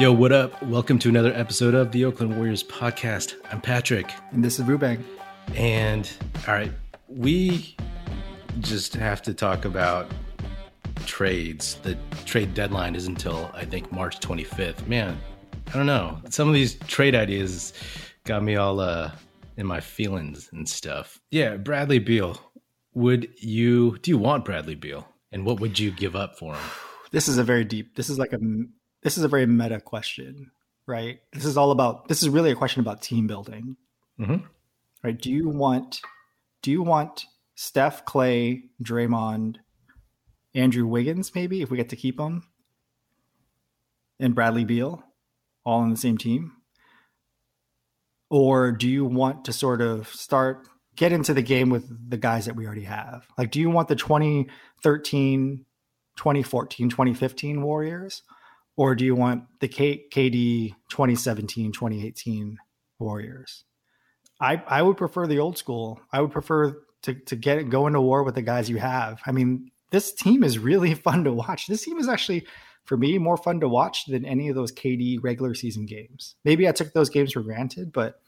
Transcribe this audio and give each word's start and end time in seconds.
Yo, 0.00 0.10
what 0.10 0.32
up? 0.32 0.62
Welcome 0.62 0.98
to 1.00 1.10
another 1.10 1.30
episode 1.34 1.74
of 1.74 1.92
the 1.92 2.06
Oakland 2.06 2.34
Warriors 2.34 2.64
podcast. 2.64 3.34
I'm 3.52 3.60
Patrick. 3.60 4.10
And 4.30 4.42
this 4.42 4.58
is 4.58 4.64
Rubang. 4.64 5.02
And 5.54 6.10
all 6.48 6.54
right, 6.54 6.72
we 7.06 7.76
just 8.60 8.94
have 8.94 9.20
to 9.20 9.34
talk 9.34 9.66
about 9.66 10.10
trades. 11.04 11.74
The 11.82 11.98
trade 12.24 12.54
deadline 12.54 12.94
is 12.94 13.08
until 13.08 13.50
I 13.52 13.66
think 13.66 13.92
March 13.92 14.20
25th. 14.20 14.86
Man, 14.86 15.20
I 15.66 15.72
don't 15.74 15.84
know. 15.84 16.18
Some 16.30 16.48
of 16.48 16.54
these 16.54 16.76
trade 16.86 17.14
ideas 17.14 17.74
got 18.24 18.42
me 18.42 18.56
all 18.56 18.80
uh 18.80 19.10
in 19.58 19.66
my 19.66 19.80
feelings 19.80 20.48
and 20.52 20.66
stuff. 20.66 21.20
Yeah, 21.30 21.58
Bradley 21.58 21.98
Beal. 21.98 22.40
Would 22.94 23.28
you 23.36 23.98
do 23.98 24.10
you 24.10 24.16
want 24.16 24.46
Bradley 24.46 24.76
Beal? 24.76 25.06
And 25.30 25.44
what 25.44 25.60
would 25.60 25.78
you 25.78 25.90
give 25.90 26.16
up 26.16 26.38
for 26.38 26.54
him? 26.54 26.62
This 27.12 27.26
is 27.26 27.38
a 27.38 27.42
very 27.42 27.64
deep. 27.64 27.96
This 27.96 28.08
is 28.08 28.20
like 28.20 28.32
a 28.32 28.38
this 29.02 29.16
is 29.16 29.24
a 29.24 29.28
very 29.28 29.46
meta 29.46 29.80
question, 29.80 30.50
right? 30.86 31.20
This 31.32 31.44
is 31.44 31.56
all 31.56 31.70
about 31.70 32.08
this 32.08 32.22
is 32.22 32.28
really 32.28 32.50
a 32.50 32.56
question 32.56 32.80
about 32.80 33.02
team 33.02 33.26
building. 33.26 33.76
Mm-hmm. 34.18 34.44
Right? 35.02 35.20
Do 35.20 35.30
you 35.30 35.48
want 35.48 36.00
do 36.62 36.70
you 36.70 36.82
want 36.82 37.24
Steph, 37.54 38.04
Klay, 38.04 38.62
Draymond, 38.82 39.56
Andrew 40.54 40.86
Wiggins, 40.86 41.34
maybe 41.34 41.62
if 41.62 41.70
we 41.70 41.76
get 41.76 41.88
to 41.90 41.96
keep 41.96 42.18
them, 42.18 42.44
and 44.18 44.34
Bradley 44.34 44.64
Beal, 44.64 45.02
all 45.64 45.80
on 45.80 45.90
the 45.90 45.96
same 45.96 46.18
team? 46.18 46.52
Or 48.28 48.70
do 48.70 48.88
you 48.88 49.04
want 49.04 49.44
to 49.46 49.52
sort 49.52 49.80
of 49.80 50.08
start 50.08 50.68
get 50.94 51.12
into 51.12 51.34
the 51.34 51.42
game 51.42 51.70
with 51.70 52.10
the 52.10 52.16
guys 52.16 52.46
that 52.46 52.56
we 52.56 52.66
already 52.66 52.84
have? 52.84 53.26
Like, 53.36 53.50
do 53.50 53.58
you 53.58 53.70
want 53.70 53.88
the 53.88 53.96
2013, 53.96 55.64
2014, 56.16 56.88
2015 56.90 57.62
Warriors? 57.62 58.22
Or 58.80 58.94
do 58.94 59.04
you 59.04 59.14
want 59.14 59.44
the 59.60 59.68
K- 59.68 60.06
KD 60.10 60.70
2017, 60.88 61.70
2018 61.70 62.56
Warriors? 62.98 63.64
I, 64.40 64.62
I 64.66 64.80
would 64.80 64.96
prefer 64.96 65.26
the 65.26 65.38
old 65.38 65.58
school. 65.58 66.00
I 66.10 66.22
would 66.22 66.30
prefer 66.30 66.80
to, 67.02 67.12
to 67.12 67.36
get 67.36 67.68
go 67.68 67.86
into 67.86 68.00
war 68.00 68.22
with 68.22 68.36
the 68.36 68.40
guys 68.40 68.70
you 68.70 68.78
have. 68.78 69.20
I 69.26 69.32
mean, 69.32 69.70
this 69.90 70.14
team 70.14 70.42
is 70.42 70.58
really 70.58 70.94
fun 71.08 71.24
to 71.24 71.32
watch. 71.34 71.66
This 71.66 71.84
team 71.84 71.98
is 71.98 72.08
actually, 72.08 72.46
for 72.86 72.96
me, 72.96 73.18
more 73.18 73.36
fun 73.36 73.60
to 73.60 73.68
watch 73.68 74.06
than 74.06 74.24
any 74.24 74.48
of 74.48 74.54
those 74.54 74.72
KD 74.72 75.18
regular 75.22 75.52
season 75.52 75.84
games. 75.84 76.36
Maybe 76.42 76.66
I 76.66 76.72
took 76.72 76.94
those 76.94 77.10
games 77.10 77.32
for 77.32 77.42
granted, 77.42 77.92
but 77.92 78.22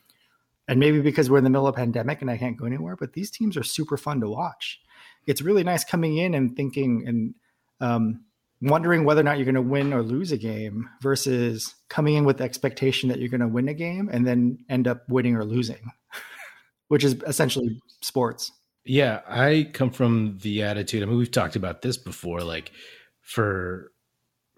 and 0.69 0.79
maybe 0.79 1.01
because 1.01 1.31
we're 1.31 1.39
in 1.39 1.45
the 1.45 1.51
middle 1.51 1.67
of 1.67 1.75
a 1.75 1.79
pandemic 1.79 2.21
and 2.21 2.31
I 2.31 2.37
can't 2.37 2.59
go 2.59 2.67
anywhere, 2.67 2.97
but 2.97 3.15
these 3.15 3.31
teams 3.31 3.57
are 3.57 3.63
super 3.63 3.97
fun 3.97 4.21
to 4.21 4.29
watch. 4.29 4.83
It's 5.27 5.41
really 5.41 5.65
nice 5.65 5.83
coming 5.83 6.19
in 6.19 6.35
and 6.35 6.55
thinking 6.55 7.05
and 7.07 7.35
um, 7.81 8.27
wondering 8.63 9.05
whether 9.05 9.21
or 9.21 9.25
not 9.25 9.37
you're 9.37 9.45
going 9.45 9.55
to 9.57 9.63
win 9.63 9.93
or 9.93 10.03
lose 10.03 10.33
a 10.33 10.39
game 10.39 10.89
versus 11.03 11.75
coming 11.89 12.15
in 12.15 12.25
with 12.25 12.39
the 12.39 12.45
expectation 12.45 13.09
that 13.09 13.19
you're 13.19 13.29
going 13.29 13.41
to 13.41 13.49
win 13.49 13.69
a 13.69 13.75
game 13.75 14.09
and 14.11 14.27
then 14.27 14.59
end 14.71 14.87
up 14.87 15.03
winning 15.09 15.35
or 15.35 15.45
losing, 15.45 15.91
which 16.89 17.05
is 17.05 17.17
essentially 17.27 17.81
sports. 18.01 18.53
Yeah, 18.85 19.21
I 19.29 19.69
come 19.73 19.91
from 19.91 20.39
the 20.43 20.63
attitude. 20.63 21.03
I 21.03 21.07
mean, 21.07 21.19
we've 21.19 21.31
talked 21.31 21.57
about 21.57 21.83
this 21.83 21.97
before. 21.97 22.43
Like 22.43 22.73
for 23.21 23.93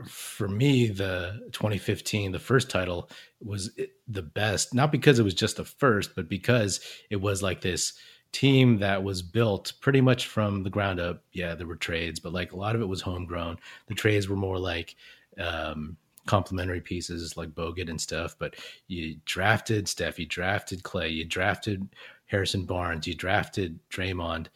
for 0.07 0.49
me, 0.49 0.89
the 0.89 1.41
2015, 1.53 2.33
the 2.33 2.39
first 2.39 2.69
title 2.71 3.11
was 3.41 3.71
eh, 3.79 3.87
the 4.09 4.23
best, 4.23 4.75
not 4.75 4.91
because 4.91 5.19
it 5.19 5.25
was 5.25 5.35
just 5.35 5.57
the 5.57 5.65
first, 5.65 6.17
but 6.17 6.29
because 6.29 6.81
it 7.11 7.17
was 7.17 7.43
like 7.43 7.61
this 7.61 7.93
team 8.35 8.79
that 8.79 9.03
was 9.03 9.23
built 9.23 9.73
pretty 9.81 10.01
much 10.01 10.27
from 10.27 10.65
the 10.65 10.71
ground 10.71 11.01
up. 11.01 11.23
Yeah, 11.33 11.55
there 11.55 11.67
were 11.67 11.77
trades, 11.77 12.19
but 12.19 12.33
like 12.33 12.53
a 12.53 12.57
lot 12.57 12.75
of 12.75 12.83
it 12.83 12.89
was 12.89 13.01
homegrown. 13.01 13.59
The 13.87 13.95
trades 13.95 14.29
were 14.29 14.37
more 14.37 14.59
like 14.59 14.97
um, 15.39 15.97
complementary 16.27 16.81
pieces 16.81 17.37
like 17.37 17.51
Bogut 17.51 17.89
and 17.89 18.01
stuff. 18.01 18.37
But 18.39 18.57
you 18.89 19.17
drafted 19.25 19.89
Steph, 19.89 20.19
you 20.19 20.27
drafted 20.27 20.83
Klay, 20.83 21.13
you 21.13 21.25
drafted 21.25 21.89
Harrison 22.27 22.65
Barnes, 22.65 23.07
you 23.07 23.15
drafted 23.15 23.79
Draymond, 23.89 24.49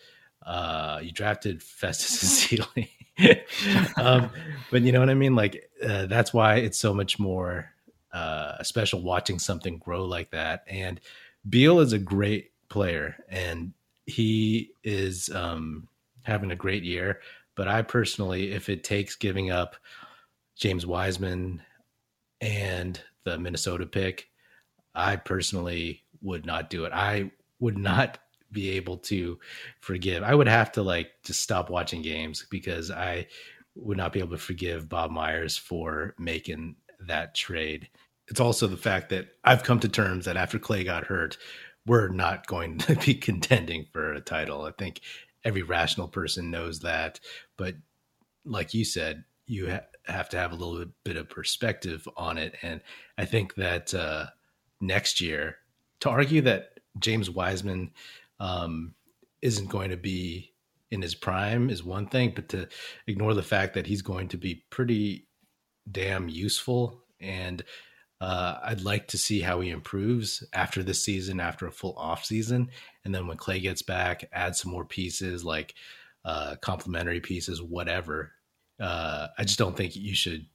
uh, 0.44 0.98
you 1.03 1.12
drafted 1.12 1.62
Festus 1.62 2.48
Ezeli. 2.48 2.91
um, 3.97 4.30
but 4.70 4.82
you 4.82 4.92
know 4.92 5.00
what 5.00 5.10
I 5.10 5.14
mean? 5.14 5.36
Like 5.36 5.70
uh, 5.82 6.06
that's 6.06 6.34
why 6.34 6.56
it's 6.56 6.78
so 6.78 6.92
much 6.92 7.19
more 7.19 7.72
uh, 8.12 8.60
special 8.64 9.03
watching 9.03 9.38
something 9.38 9.78
grow 9.78 10.04
like 10.04 10.30
that. 10.30 10.64
And 10.66 11.00
Beal 11.48 11.80
is 11.80 11.92
a 11.92 11.98
great 11.98 12.50
player, 12.68 13.16
and 13.28 13.72
he 14.06 14.70
is 14.84 15.30
um, 15.30 15.88
having 16.22 16.50
a 16.50 16.56
great 16.56 16.82
year. 16.82 17.20
But 17.54 17.68
I 17.68 17.82
personally, 17.82 18.52
if 18.52 18.68
it 18.68 18.84
takes 18.84 19.16
giving 19.16 19.50
up 19.50 19.76
James 20.56 20.86
Wiseman 20.86 21.62
and 22.40 23.00
the 23.24 23.38
Minnesota 23.38 23.86
pick, 23.86 24.28
I 24.94 25.16
personally 25.16 26.04
would 26.22 26.46
not 26.46 26.70
do 26.70 26.84
it. 26.84 26.92
I 26.92 27.30
would 27.60 27.78
not 27.78 28.18
be 28.50 28.70
able 28.70 28.96
to 28.96 29.38
forgive. 29.80 30.22
I 30.22 30.34
would 30.34 30.48
have 30.48 30.72
to 30.72 30.82
like 30.82 31.10
just 31.24 31.42
stop 31.42 31.70
watching 31.70 32.02
games 32.02 32.46
because 32.50 32.90
I 32.90 33.26
would 33.74 33.96
not 33.96 34.12
be 34.12 34.20
able 34.20 34.30
to 34.30 34.38
forgive 34.38 34.88
Bob 34.88 35.10
Myers 35.10 35.56
for 35.56 36.14
making 36.18 36.76
that 37.06 37.34
trade. 37.34 37.88
It's 38.28 38.40
also 38.40 38.66
the 38.66 38.76
fact 38.76 39.08
that 39.10 39.28
I've 39.44 39.62
come 39.62 39.80
to 39.80 39.88
terms 39.88 40.24
that 40.24 40.36
after 40.36 40.58
Klay 40.58 40.84
got 40.84 41.06
hurt, 41.06 41.38
we're 41.88 42.09
not 42.09 42.47
going 42.47 42.78
to 42.78 42.94
be 42.97 43.15
contending 43.15 43.87
for 43.93 44.12
a 44.12 44.21
title. 44.21 44.62
I 44.62 44.72
think 44.72 45.00
every 45.44 45.62
rational 45.62 46.09
person 46.09 46.50
knows 46.50 46.81
that. 46.81 47.19
But 47.56 47.75
like 48.44 48.75
you 48.75 48.84
said, 48.84 49.25
you 49.47 49.71
ha- 49.71 49.87
have 50.04 50.28
to 50.31 50.37
have 50.37 50.53
a 50.53 50.56
little 50.56 50.87
bit 51.04 51.16
of 51.16 51.28
perspective 51.28 52.06
on 52.16 52.38
it. 52.38 52.54
And 52.62 52.82
I 53.16 53.25
think 53.25 53.54
that 53.56 53.94
uh, 53.94 54.27
next 54.81 55.21
year, 55.21 55.56
to 56.00 56.10
argue 56.10 56.43
that 56.43 56.78
James 56.98 57.31
Wiseman 57.31 57.91
um, 58.38 58.94
isn't 59.43 59.69
going 59.69 59.91
to 59.91 59.97
be 59.97 60.53
in 60.91 61.03
his 61.03 61.15
prime 61.15 61.71
is 61.71 61.82
one 61.82 62.06
thing, 62.06 62.32
but 62.34 62.48
to 62.50 62.69
ignore 63.06 63.34
the 63.34 63.43
fact 63.43 63.75
that 63.75 63.87
he's 63.87 64.03
going 64.03 64.28
to 64.28 64.37
be 64.37 64.65
pretty 64.71 65.27
damn 65.91 66.28
useful 66.28 67.03
and 67.21 67.62
uh, 68.20 68.58
I'd 68.62 68.80
like 68.80 69.08
to 69.08 69.18
see 69.18 69.40
how 69.40 69.60
he 69.60 69.70
improves 69.70 70.44
after 70.52 70.82
this 70.82 71.02
season, 71.04 71.40
after 71.40 71.66
a 71.66 71.72
full 71.72 71.94
off 71.96 72.24
season, 72.24 72.70
and 73.04 73.14
then 73.14 73.26
when 73.26 73.36
Klay 73.36 73.62
gets 73.62 73.82
back, 73.82 74.28
add 74.32 74.56
some 74.56 74.72
more 74.72 74.84
pieces 74.84 75.44
like 75.44 75.74
uh, 76.24 76.56
complementary 76.60 77.20
pieces, 77.20 77.62
whatever. 77.62 78.32
Uh, 78.80 79.28
I 79.38 79.44
just 79.44 79.58
don't 79.58 79.76
think 79.76 79.94
you 79.96 80.14
should 80.14 80.46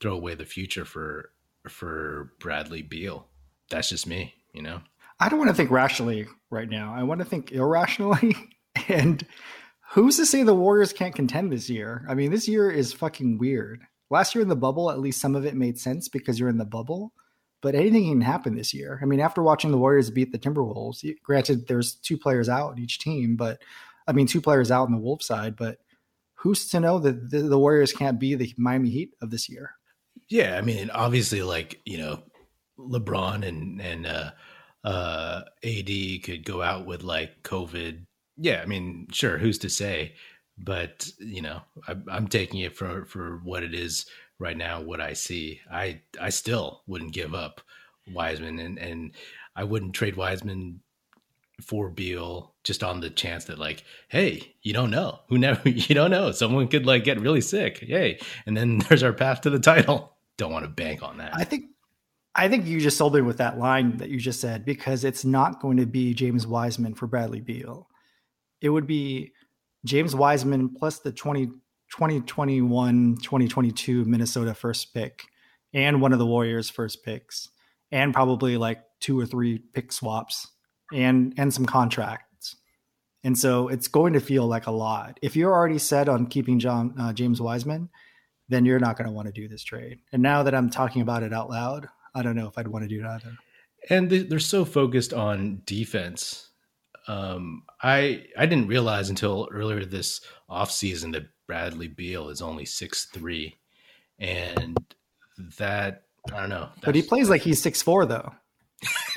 throw 0.00 0.14
away 0.14 0.34
the 0.34 0.44
future 0.44 0.84
for 0.84 1.30
for 1.68 2.32
Bradley 2.40 2.82
Beal. 2.82 3.26
That's 3.70 3.88
just 3.88 4.06
me, 4.06 4.34
you 4.52 4.62
know. 4.62 4.80
I 5.20 5.28
don't 5.28 5.38
want 5.38 5.50
to 5.50 5.56
think 5.56 5.70
rationally 5.70 6.26
right 6.50 6.68
now. 6.68 6.94
I 6.94 7.02
want 7.02 7.20
to 7.20 7.24
think 7.24 7.52
irrationally. 7.52 8.36
and 8.88 9.26
who's 9.90 10.16
to 10.16 10.26
say 10.26 10.42
the 10.42 10.54
Warriors 10.54 10.92
can't 10.92 11.14
contend 11.14 11.52
this 11.52 11.68
year? 11.68 12.04
I 12.08 12.14
mean, 12.14 12.30
this 12.30 12.48
year 12.48 12.70
is 12.70 12.92
fucking 12.92 13.38
weird. 13.38 13.82
Last 14.10 14.34
year 14.34 14.42
in 14.42 14.48
the 14.48 14.56
bubble, 14.56 14.90
at 14.90 15.00
least 15.00 15.20
some 15.20 15.36
of 15.36 15.44
it 15.44 15.54
made 15.54 15.78
sense 15.78 16.08
because 16.08 16.38
you're 16.38 16.48
in 16.48 16.58
the 16.58 16.64
bubble. 16.64 17.12
But 17.60 17.74
anything 17.74 18.08
can 18.08 18.20
happen 18.20 18.54
this 18.54 18.72
year. 18.72 19.00
I 19.02 19.04
mean, 19.04 19.20
after 19.20 19.42
watching 19.42 19.72
the 19.72 19.78
Warriors 19.78 20.10
beat 20.10 20.30
the 20.30 20.38
Timberwolves, 20.38 21.04
granted 21.24 21.66
there's 21.66 21.94
two 21.94 22.16
players 22.16 22.48
out 22.48 22.76
in 22.76 22.82
each 22.82 23.00
team, 23.00 23.36
but 23.36 23.60
I 24.06 24.12
mean 24.12 24.26
two 24.26 24.40
players 24.40 24.70
out 24.70 24.84
on 24.84 24.92
the 24.92 24.98
Wolves 24.98 25.26
side. 25.26 25.56
But 25.56 25.78
who's 26.34 26.68
to 26.68 26.80
know 26.80 27.00
that 27.00 27.30
the, 27.30 27.42
the 27.42 27.58
Warriors 27.58 27.92
can't 27.92 28.20
be 28.20 28.36
the 28.36 28.54
Miami 28.56 28.90
Heat 28.90 29.14
of 29.20 29.30
this 29.30 29.48
year? 29.48 29.72
Yeah, 30.28 30.56
I 30.56 30.60
mean, 30.60 30.90
obviously, 30.90 31.42
like 31.42 31.80
you 31.84 31.98
know, 31.98 32.22
LeBron 32.78 33.46
and 33.46 33.80
and 33.80 34.06
uh, 34.06 34.30
uh, 34.84 35.42
AD 35.64 36.22
could 36.22 36.44
go 36.44 36.62
out 36.62 36.86
with 36.86 37.02
like 37.02 37.42
COVID. 37.42 38.04
Yeah, 38.36 38.60
I 38.62 38.66
mean, 38.66 39.08
sure, 39.10 39.38
who's 39.38 39.58
to 39.58 39.70
say? 39.70 40.14
But 40.58 41.10
you 41.18 41.42
know 41.42 41.60
I, 41.86 41.96
i'm 42.10 42.28
taking 42.28 42.60
it 42.60 42.76
for 42.76 43.04
for 43.04 43.40
what 43.44 43.62
it 43.62 43.74
is 43.74 44.06
right 44.38 44.56
now 44.56 44.80
what 44.80 45.00
i 45.00 45.12
see. 45.12 45.60
I 45.70 46.00
i 46.20 46.30
still 46.30 46.82
wouldn't 46.86 47.12
give 47.12 47.34
up 47.34 47.60
wiseman 48.12 48.58
and 48.58 48.78
and 48.78 49.12
i 49.54 49.64
wouldn't 49.64 49.94
trade 49.94 50.16
wiseman 50.16 50.80
for 51.60 51.90
beal 51.90 52.54
just 52.62 52.84
on 52.84 53.00
the 53.00 53.10
chance 53.10 53.46
that 53.46 53.58
like 53.58 53.84
hey 54.08 54.54
you 54.62 54.72
don't 54.72 54.90
know. 54.90 55.20
Who 55.28 55.38
never 55.38 55.68
you 55.68 55.94
don't 55.94 56.10
know. 56.10 56.30
Someone 56.32 56.68
could 56.68 56.86
like 56.86 57.04
get 57.04 57.20
really 57.20 57.40
sick. 57.40 57.82
Yay 57.82 58.18
and 58.46 58.56
then 58.56 58.78
there's 58.88 59.02
our 59.02 59.12
path 59.12 59.42
to 59.42 59.50
the 59.50 59.58
title. 59.58 60.14
Don't 60.36 60.52
want 60.52 60.64
to 60.64 60.70
bank 60.70 61.02
on 61.02 61.18
that. 61.18 61.34
I 61.34 61.44
think 61.44 61.66
i 62.34 62.48
think 62.48 62.66
you 62.66 62.80
just 62.80 62.98
sold 62.98 63.14
me 63.14 63.20
with 63.22 63.38
that 63.38 63.58
line 63.58 63.96
that 63.96 64.10
you 64.10 64.18
just 64.18 64.40
said 64.40 64.64
because 64.64 65.02
it's 65.02 65.24
not 65.24 65.60
going 65.60 65.78
to 65.78 65.86
be 65.86 66.12
james 66.12 66.46
wiseman 66.46 66.94
for 66.94 67.06
bradley 67.06 67.40
beal. 67.40 67.88
It 68.60 68.68
would 68.70 68.86
be 68.86 69.32
James 69.88 70.14
Wiseman 70.14 70.68
plus 70.68 70.98
the 70.98 71.10
20, 71.10 71.46
2021 71.46 73.16
2022 73.22 74.04
Minnesota 74.04 74.54
first 74.54 74.92
pick 74.92 75.24
and 75.72 76.02
one 76.02 76.12
of 76.12 76.18
the 76.18 76.26
Warriors 76.26 76.68
first 76.68 77.02
picks 77.02 77.48
and 77.90 78.12
probably 78.12 78.58
like 78.58 78.82
two 79.00 79.18
or 79.18 79.24
three 79.24 79.58
pick 79.58 79.90
swaps 79.90 80.48
and 80.92 81.32
and 81.38 81.52
some 81.52 81.64
contracts. 81.64 82.56
And 83.24 83.36
so 83.36 83.68
it's 83.68 83.88
going 83.88 84.12
to 84.12 84.20
feel 84.20 84.46
like 84.46 84.66
a 84.66 84.70
lot. 84.70 85.18
If 85.22 85.34
you're 85.34 85.52
already 85.52 85.78
set 85.78 86.08
on 86.08 86.26
keeping 86.26 86.58
John 86.58 86.94
uh, 86.98 87.12
James 87.14 87.40
Wiseman, 87.40 87.88
then 88.48 88.64
you're 88.64 88.78
not 88.78 88.96
going 88.96 89.08
to 89.08 89.12
want 89.12 89.26
to 89.26 89.32
do 89.32 89.48
this 89.48 89.64
trade. 89.64 90.00
And 90.12 90.22
now 90.22 90.42
that 90.42 90.54
I'm 90.54 90.70
talking 90.70 91.02
about 91.02 91.22
it 91.22 91.32
out 91.32 91.50
loud, 91.50 91.88
I 92.14 92.22
don't 92.22 92.36
know 92.36 92.46
if 92.46 92.58
I'd 92.58 92.68
want 92.68 92.84
to 92.84 92.88
do 92.88 93.00
it 93.00 93.06
either. 93.06 93.36
And 93.90 94.10
they're 94.10 94.38
so 94.38 94.64
focused 94.64 95.12
on 95.14 95.62
defense. 95.64 96.47
Um, 97.08 97.64
I 97.82 98.26
I 98.36 98.46
didn't 98.46 98.68
realize 98.68 99.10
until 99.10 99.48
earlier 99.50 99.84
this 99.84 100.20
offseason 100.48 101.12
that 101.12 101.28
Bradley 101.46 101.88
Beal 101.88 102.28
is 102.28 102.42
only 102.42 102.66
six 102.66 103.06
three, 103.06 103.56
and 104.18 104.76
that 105.58 106.04
I 106.32 106.40
don't 106.40 106.50
know. 106.50 106.68
But 106.82 106.94
he 106.94 107.02
plays 107.02 107.30
like 107.30 107.42
he's 107.42 107.60
six 107.60 107.82
four 107.82 108.06
though. 108.06 108.32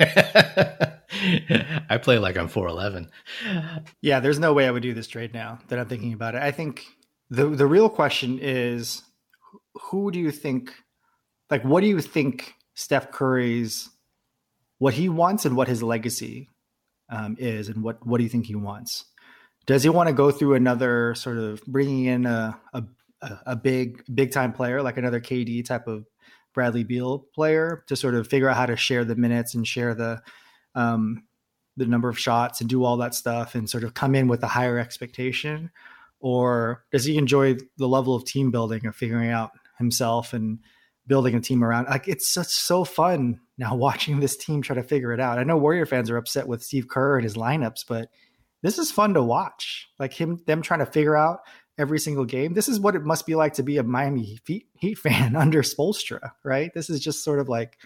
I 1.90 1.98
play 2.02 2.18
like 2.18 2.36
I'm 2.36 2.48
4'11. 2.48 3.08
Yeah, 4.00 4.20
there's 4.20 4.38
no 4.38 4.52
way 4.52 4.66
I 4.66 4.70
would 4.70 4.82
do 4.82 4.94
this 4.94 5.06
trade 5.06 5.32
now 5.34 5.60
that 5.68 5.78
I'm 5.78 5.86
thinking 5.86 6.12
about 6.12 6.34
it. 6.34 6.42
I 6.42 6.50
think 6.50 6.84
the 7.30 7.46
the 7.46 7.66
real 7.66 7.88
question 7.88 8.38
is 8.40 9.02
who 9.74 10.10
do 10.10 10.18
you 10.18 10.30
think 10.30 10.74
like 11.50 11.64
what 11.64 11.80
do 11.80 11.86
you 11.86 12.00
think 12.00 12.54
Steph 12.74 13.10
Curry's 13.10 13.88
what 14.78 14.94
he 14.94 15.08
wants 15.08 15.44
and 15.44 15.56
what 15.56 15.68
his 15.68 15.82
legacy 15.82 16.48
um, 17.12 17.36
is 17.38 17.68
and 17.68 17.84
what 17.84 18.04
what 18.04 18.18
do 18.18 18.24
you 18.24 18.30
think 18.30 18.46
he 18.46 18.56
wants? 18.56 19.04
Does 19.66 19.84
he 19.84 19.88
want 19.88 20.08
to 20.08 20.14
go 20.14 20.32
through 20.32 20.54
another 20.54 21.14
sort 21.14 21.38
of 21.38 21.64
bringing 21.66 22.06
in 22.06 22.26
a 22.26 22.58
a, 22.72 22.82
a 23.46 23.56
big 23.56 24.02
big 24.12 24.32
time 24.32 24.52
player 24.52 24.82
like 24.82 24.96
another 24.96 25.20
KD 25.20 25.64
type 25.64 25.86
of 25.86 26.06
Bradley 26.54 26.84
Beal 26.84 27.20
player 27.34 27.84
to 27.86 27.96
sort 27.96 28.14
of 28.14 28.26
figure 28.26 28.48
out 28.48 28.56
how 28.56 28.66
to 28.66 28.76
share 28.76 29.04
the 29.04 29.14
minutes 29.14 29.54
and 29.54 29.66
share 29.66 29.94
the 29.94 30.22
um, 30.74 31.24
the 31.76 31.86
number 31.86 32.08
of 32.08 32.18
shots 32.18 32.60
and 32.60 32.68
do 32.68 32.84
all 32.84 32.96
that 32.98 33.14
stuff 33.14 33.54
and 33.54 33.68
sort 33.68 33.84
of 33.84 33.94
come 33.94 34.14
in 34.14 34.28
with 34.28 34.42
a 34.42 34.48
higher 34.48 34.78
expectation? 34.78 35.70
Or 36.20 36.84
does 36.92 37.04
he 37.04 37.16
enjoy 37.16 37.56
the 37.76 37.88
level 37.88 38.14
of 38.14 38.24
team 38.24 38.50
building 38.50 38.86
of 38.86 38.94
figuring 38.94 39.30
out 39.30 39.52
himself 39.78 40.32
and 40.32 40.60
building 41.06 41.34
a 41.34 41.40
team 41.40 41.64
around? 41.64 41.88
Like 41.88 42.08
it's 42.08 42.32
just 42.34 42.50
so 42.66 42.84
fun 42.84 43.40
now 43.58 43.74
watching 43.76 44.20
this 44.20 44.36
team 44.36 44.62
try 44.62 44.76
to 44.76 44.82
figure 44.82 45.12
it 45.12 45.20
out. 45.20 45.38
I 45.38 45.44
know 45.44 45.56
Warrior 45.56 45.86
fans 45.86 46.10
are 46.10 46.16
upset 46.16 46.48
with 46.48 46.62
Steve 46.62 46.88
Kerr 46.88 47.16
and 47.16 47.24
his 47.24 47.34
lineups, 47.34 47.84
but 47.88 48.08
this 48.62 48.78
is 48.78 48.90
fun 48.90 49.14
to 49.14 49.22
watch. 49.22 49.88
Like 49.98 50.12
him, 50.12 50.42
them 50.46 50.62
trying 50.62 50.80
to 50.80 50.86
figure 50.86 51.16
out 51.16 51.40
every 51.78 51.98
single 51.98 52.24
game. 52.24 52.54
This 52.54 52.68
is 52.68 52.80
what 52.80 52.94
it 52.94 53.02
must 53.02 53.26
be 53.26 53.34
like 53.34 53.54
to 53.54 53.62
be 53.62 53.78
a 53.78 53.82
Miami 53.82 54.38
Heat, 54.46 54.66
Heat 54.74 54.98
fan 54.98 55.36
under 55.36 55.62
Spoelstra, 55.62 56.30
right? 56.44 56.70
This 56.74 56.90
is 56.90 57.00
just 57.00 57.24
sort 57.24 57.40
of 57.40 57.48
like 57.48 57.78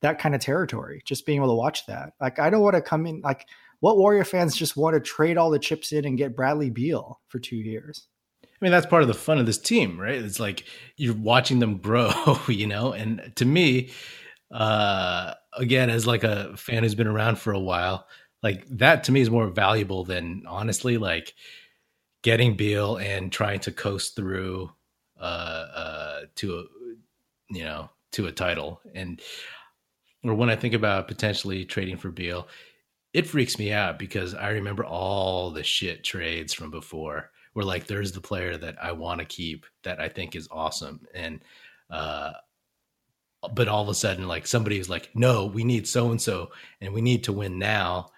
that 0.00 0.18
kind 0.18 0.34
of 0.34 0.40
territory, 0.40 1.02
just 1.04 1.26
being 1.26 1.38
able 1.38 1.48
to 1.48 1.54
watch 1.54 1.86
that. 1.86 2.12
Like, 2.20 2.38
I 2.38 2.50
don't 2.50 2.62
want 2.62 2.76
to 2.76 2.82
come 2.82 3.06
in, 3.06 3.20
like, 3.20 3.46
what 3.80 3.98
Warrior 3.98 4.24
fans 4.24 4.56
just 4.56 4.76
want 4.76 4.94
to 4.94 5.00
trade 5.00 5.36
all 5.36 5.50
the 5.50 5.58
chips 5.58 5.92
in 5.92 6.04
and 6.04 6.18
get 6.18 6.36
Bradley 6.36 6.70
Beal 6.70 7.20
for 7.28 7.38
two 7.38 7.56
years? 7.56 8.08
I 8.60 8.64
mean, 8.64 8.72
that's 8.72 8.86
part 8.86 9.02
of 9.02 9.08
the 9.08 9.14
fun 9.14 9.38
of 9.38 9.46
this 9.46 9.58
team, 9.58 10.00
right? 10.00 10.16
It's 10.16 10.40
like 10.40 10.64
you're 10.96 11.14
watching 11.14 11.60
them 11.60 11.78
grow, 11.78 12.12
you 12.48 12.66
know? 12.66 12.92
And 12.92 13.32
to 13.36 13.44
me, 13.44 13.90
uh, 14.50 15.34
again, 15.54 15.90
as 15.90 16.06
like 16.06 16.24
a 16.24 16.56
fan 16.56 16.82
who's 16.82 16.96
been 16.96 17.06
around 17.06 17.38
for 17.38 17.52
a 17.52 17.60
while, 17.60 18.06
like 18.42 18.66
that 18.68 19.04
to 19.04 19.12
me 19.12 19.20
is 19.20 19.30
more 19.30 19.48
valuable 19.48 20.04
than 20.04 20.42
honestly, 20.46 20.98
like 20.98 21.34
getting 22.22 22.56
Beal 22.56 22.96
and 22.96 23.30
trying 23.30 23.60
to 23.60 23.72
coast 23.72 24.16
through 24.16 24.72
uh, 25.20 25.66
uh, 25.74 26.20
to 26.36 26.58
a, 26.58 26.64
you 27.50 27.64
know, 27.64 27.90
to 28.12 28.26
a 28.26 28.32
title. 28.32 28.80
And 28.92 29.20
or 30.24 30.34
when 30.34 30.50
I 30.50 30.56
think 30.56 30.74
about 30.74 31.06
potentially 31.06 31.64
trading 31.64 31.96
for 31.96 32.10
Beal, 32.10 32.48
it 33.12 33.26
freaks 33.26 33.56
me 33.56 33.72
out 33.72 34.00
because 34.00 34.34
I 34.34 34.50
remember 34.50 34.84
all 34.84 35.52
the 35.52 35.62
shit 35.62 36.02
trades 36.02 36.52
from 36.52 36.72
before 36.72 37.30
where 37.52 37.64
like 37.64 37.86
there's 37.86 38.12
the 38.12 38.20
player 38.20 38.56
that 38.56 38.76
I 38.82 38.92
want 38.92 39.20
to 39.20 39.26
keep 39.26 39.66
that 39.84 40.00
I 40.00 40.08
think 40.08 40.36
is 40.36 40.48
awesome. 40.50 41.06
And 41.14 41.40
uh 41.90 42.32
but 43.54 43.68
all 43.68 43.82
of 43.82 43.88
a 43.88 43.94
sudden 43.94 44.26
like 44.26 44.46
somebody's 44.46 44.88
like, 44.88 45.10
no, 45.14 45.46
we 45.46 45.62
need 45.64 45.86
so 45.86 46.10
and 46.10 46.20
so 46.20 46.50
and 46.80 46.92
we 46.92 47.00
need 47.00 47.24
to 47.24 47.32
win 47.32 47.58
now. 47.58 48.10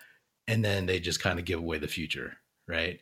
And 0.49 0.65
then 0.65 0.87
they 0.87 0.99
just 0.99 1.21
kind 1.21 1.39
of 1.39 1.45
give 1.45 1.61
away 1.61 1.79
the 1.79 1.87
future, 1.87 2.35
right? 2.67 3.01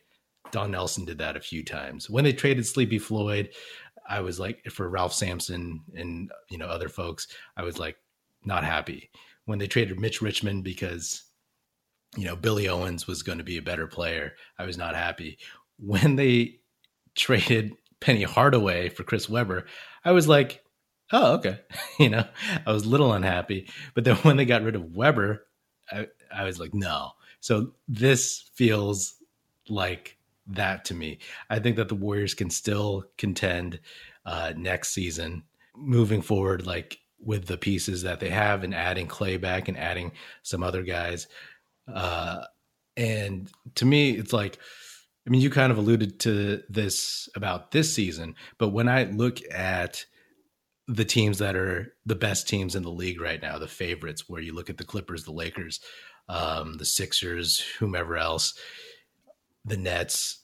Don 0.51 0.71
Nelson 0.71 1.05
did 1.05 1.17
that 1.19 1.37
a 1.37 1.41
few 1.41 1.63
times. 1.63 2.09
When 2.09 2.23
they 2.23 2.33
traded 2.33 2.65
Sleepy 2.65 2.99
Floyd, 2.99 3.49
I 4.07 4.21
was 4.21 4.39
like 4.39 4.65
for 4.71 4.89
Ralph 4.89 5.13
Sampson 5.13 5.81
and 5.95 6.31
you 6.49 6.57
know 6.57 6.65
other 6.65 6.89
folks, 6.89 7.27
I 7.55 7.63
was 7.63 7.77
like 7.77 7.97
not 8.43 8.63
happy. 8.63 9.11
When 9.45 9.59
they 9.59 9.67
traded 9.67 9.99
Mitch 9.99 10.21
Richmond 10.21 10.63
because 10.63 11.23
you 12.17 12.25
know 12.25 12.35
Billy 12.35 12.67
Owens 12.67 13.07
was 13.07 13.23
going 13.23 13.37
to 13.37 13.43
be 13.43 13.57
a 13.57 13.61
better 13.61 13.87
player, 13.87 14.33
I 14.57 14.65
was 14.65 14.77
not 14.77 14.95
happy. 14.95 15.37
When 15.79 16.15
they 16.15 16.59
traded 17.15 17.73
Penny 17.99 18.23
Hardaway 18.23 18.89
for 18.89 19.03
Chris 19.03 19.29
Webber, 19.29 19.65
I 20.03 20.11
was 20.11 20.27
like, 20.27 20.63
oh 21.11 21.33
okay, 21.35 21.59
you 21.99 22.09
know, 22.09 22.25
I 22.65 22.71
was 22.71 22.85
a 22.85 22.89
little 22.89 23.13
unhappy. 23.13 23.69
But 23.93 24.03
then 24.03 24.15
when 24.17 24.37
they 24.37 24.45
got 24.45 24.63
rid 24.63 24.75
of 24.75 24.95
Webber, 24.95 25.45
I, 25.91 26.07
I 26.33 26.43
was 26.43 26.59
like, 26.59 26.73
no. 26.73 27.11
So 27.39 27.73
this 27.87 28.49
feels 28.53 29.15
like 29.69 30.17
that 30.47 30.85
to 30.85 30.93
me. 30.93 31.19
I 31.49 31.59
think 31.59 31.75
that 31.77 31.89
the 31.89 31.95
Warriors 31.95 32.33
can 32.33 32.49
still 32.49 33.05
contend 33.17 33.79
uh, 34.25 34.53
next 34.55 34.89
season 34.91 35.43
moving 35.75 36.21
forward, 36.21 36.65
like 36.65 36.99
with 37.19 37.45
the 37.45 37.57
pieces 37.57 38.03
that 38.03 38.19
they 38.19 38.29
have 38.29 38.63
and 38.63 38.73
adding 38.73 39.07
Klay 39.07 39.39
back 39.39 39.67
and 39.67 39.77
adding 39.77 40.11
some 40.41 40.63
other 40.63 40.83
guys. 40.83 41.27
Uh, 41.87 42.43
and 42.97 43.49
to 43.75 43.85
me, 43.85 44.11
it's 44.11 44.33
like, 44.33 44.57
I 45.29 45.31
mean, 45.31 45.41
you 45.41 45.51
kind 45.51 45.71
of 45.71 45.77
alluded 45.77 46.19
to 46.21 46.63
this 46.69 47.29
about 47.35 47.69
this 47.69 47.93
season, 47.93 48.33
but 48.57 48.69
when 48.69 48.89
I 48.89 49.03
look 49.03 49.37
at 49.51 50.05
the 50.87 51.05
teams 51.05 51.37
that 51.37 51.55
are 51.55 51.93
the 52.03 52.15
best 52.15 52.47
teams 52.47 52.75
in 52.75 52.81
the 52.81 52.89
league 52.89 53.21
right 53.21 53.39
now, 53.39 53.59
the 53.59 53.67
favorites, 53.67 54.27
where 54.27 54.41
you 54.41 54.55
look 54.55 54.71
at 54.71 54.79
the 54.79 54.83
Clippers, 54.83 55.25
the 55.25 55.31
Lakers, 55.31 55.81
um, 56.29 56.77
the 56.77 56.85
Sixers, 56.85 57.59
whomever 57.77 58.17
else, 58.17 58.57
the 59.65 59.77
Nets. 59.77 60.41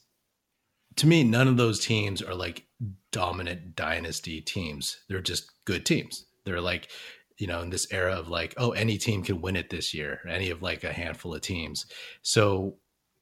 To 0.98 1.08
me, 1.08 1.24
none 1.24 1.48
of 1.48 1.56
those 1.56 1.80
teams 1.80 2.22
are 2.22 2.36
like 2.36 2.68
dominant 3.10 3.74
dynasty 3.74 4.40
teams. 4.40 4.98
They're 5.08 5.20
just 5.20 5.50
good 5.64 5.84
teams. 5.84 6.26
They're 6.44 6.60
like, 6.60 6.90
you 7.38 7.48
know, 7.48 7.60
in 7.60 7.70
this 7.70 7.88
era 7.90 8.14
of 8.14 8.28
like, 8.28 8.54
oh, 8.56 8.70
any 8.70 8.98
team 8.98 9.24
can 9.24 9.40
win 9.40 9.56
it 9.56 9.68
this 9.68 9.92
year, 9.92 10.20
any 10.28 10.50
of 10.50 10.62
like 10.62 10.84
a 10.84 10.92
handful 10.92 11.34
of 11.34 11.40
teams. 11.40 11.86
So 12.22 12.76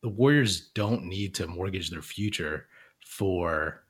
the 0.04 0.10
Warriors 0.10 0.68
don't 0.74 1.06
need 1.06 1.34
to 1.36 1.46
mortgage 1.46 1.88
their 1.88 2.02
future 2.02 2.66
for, 3.06 3.84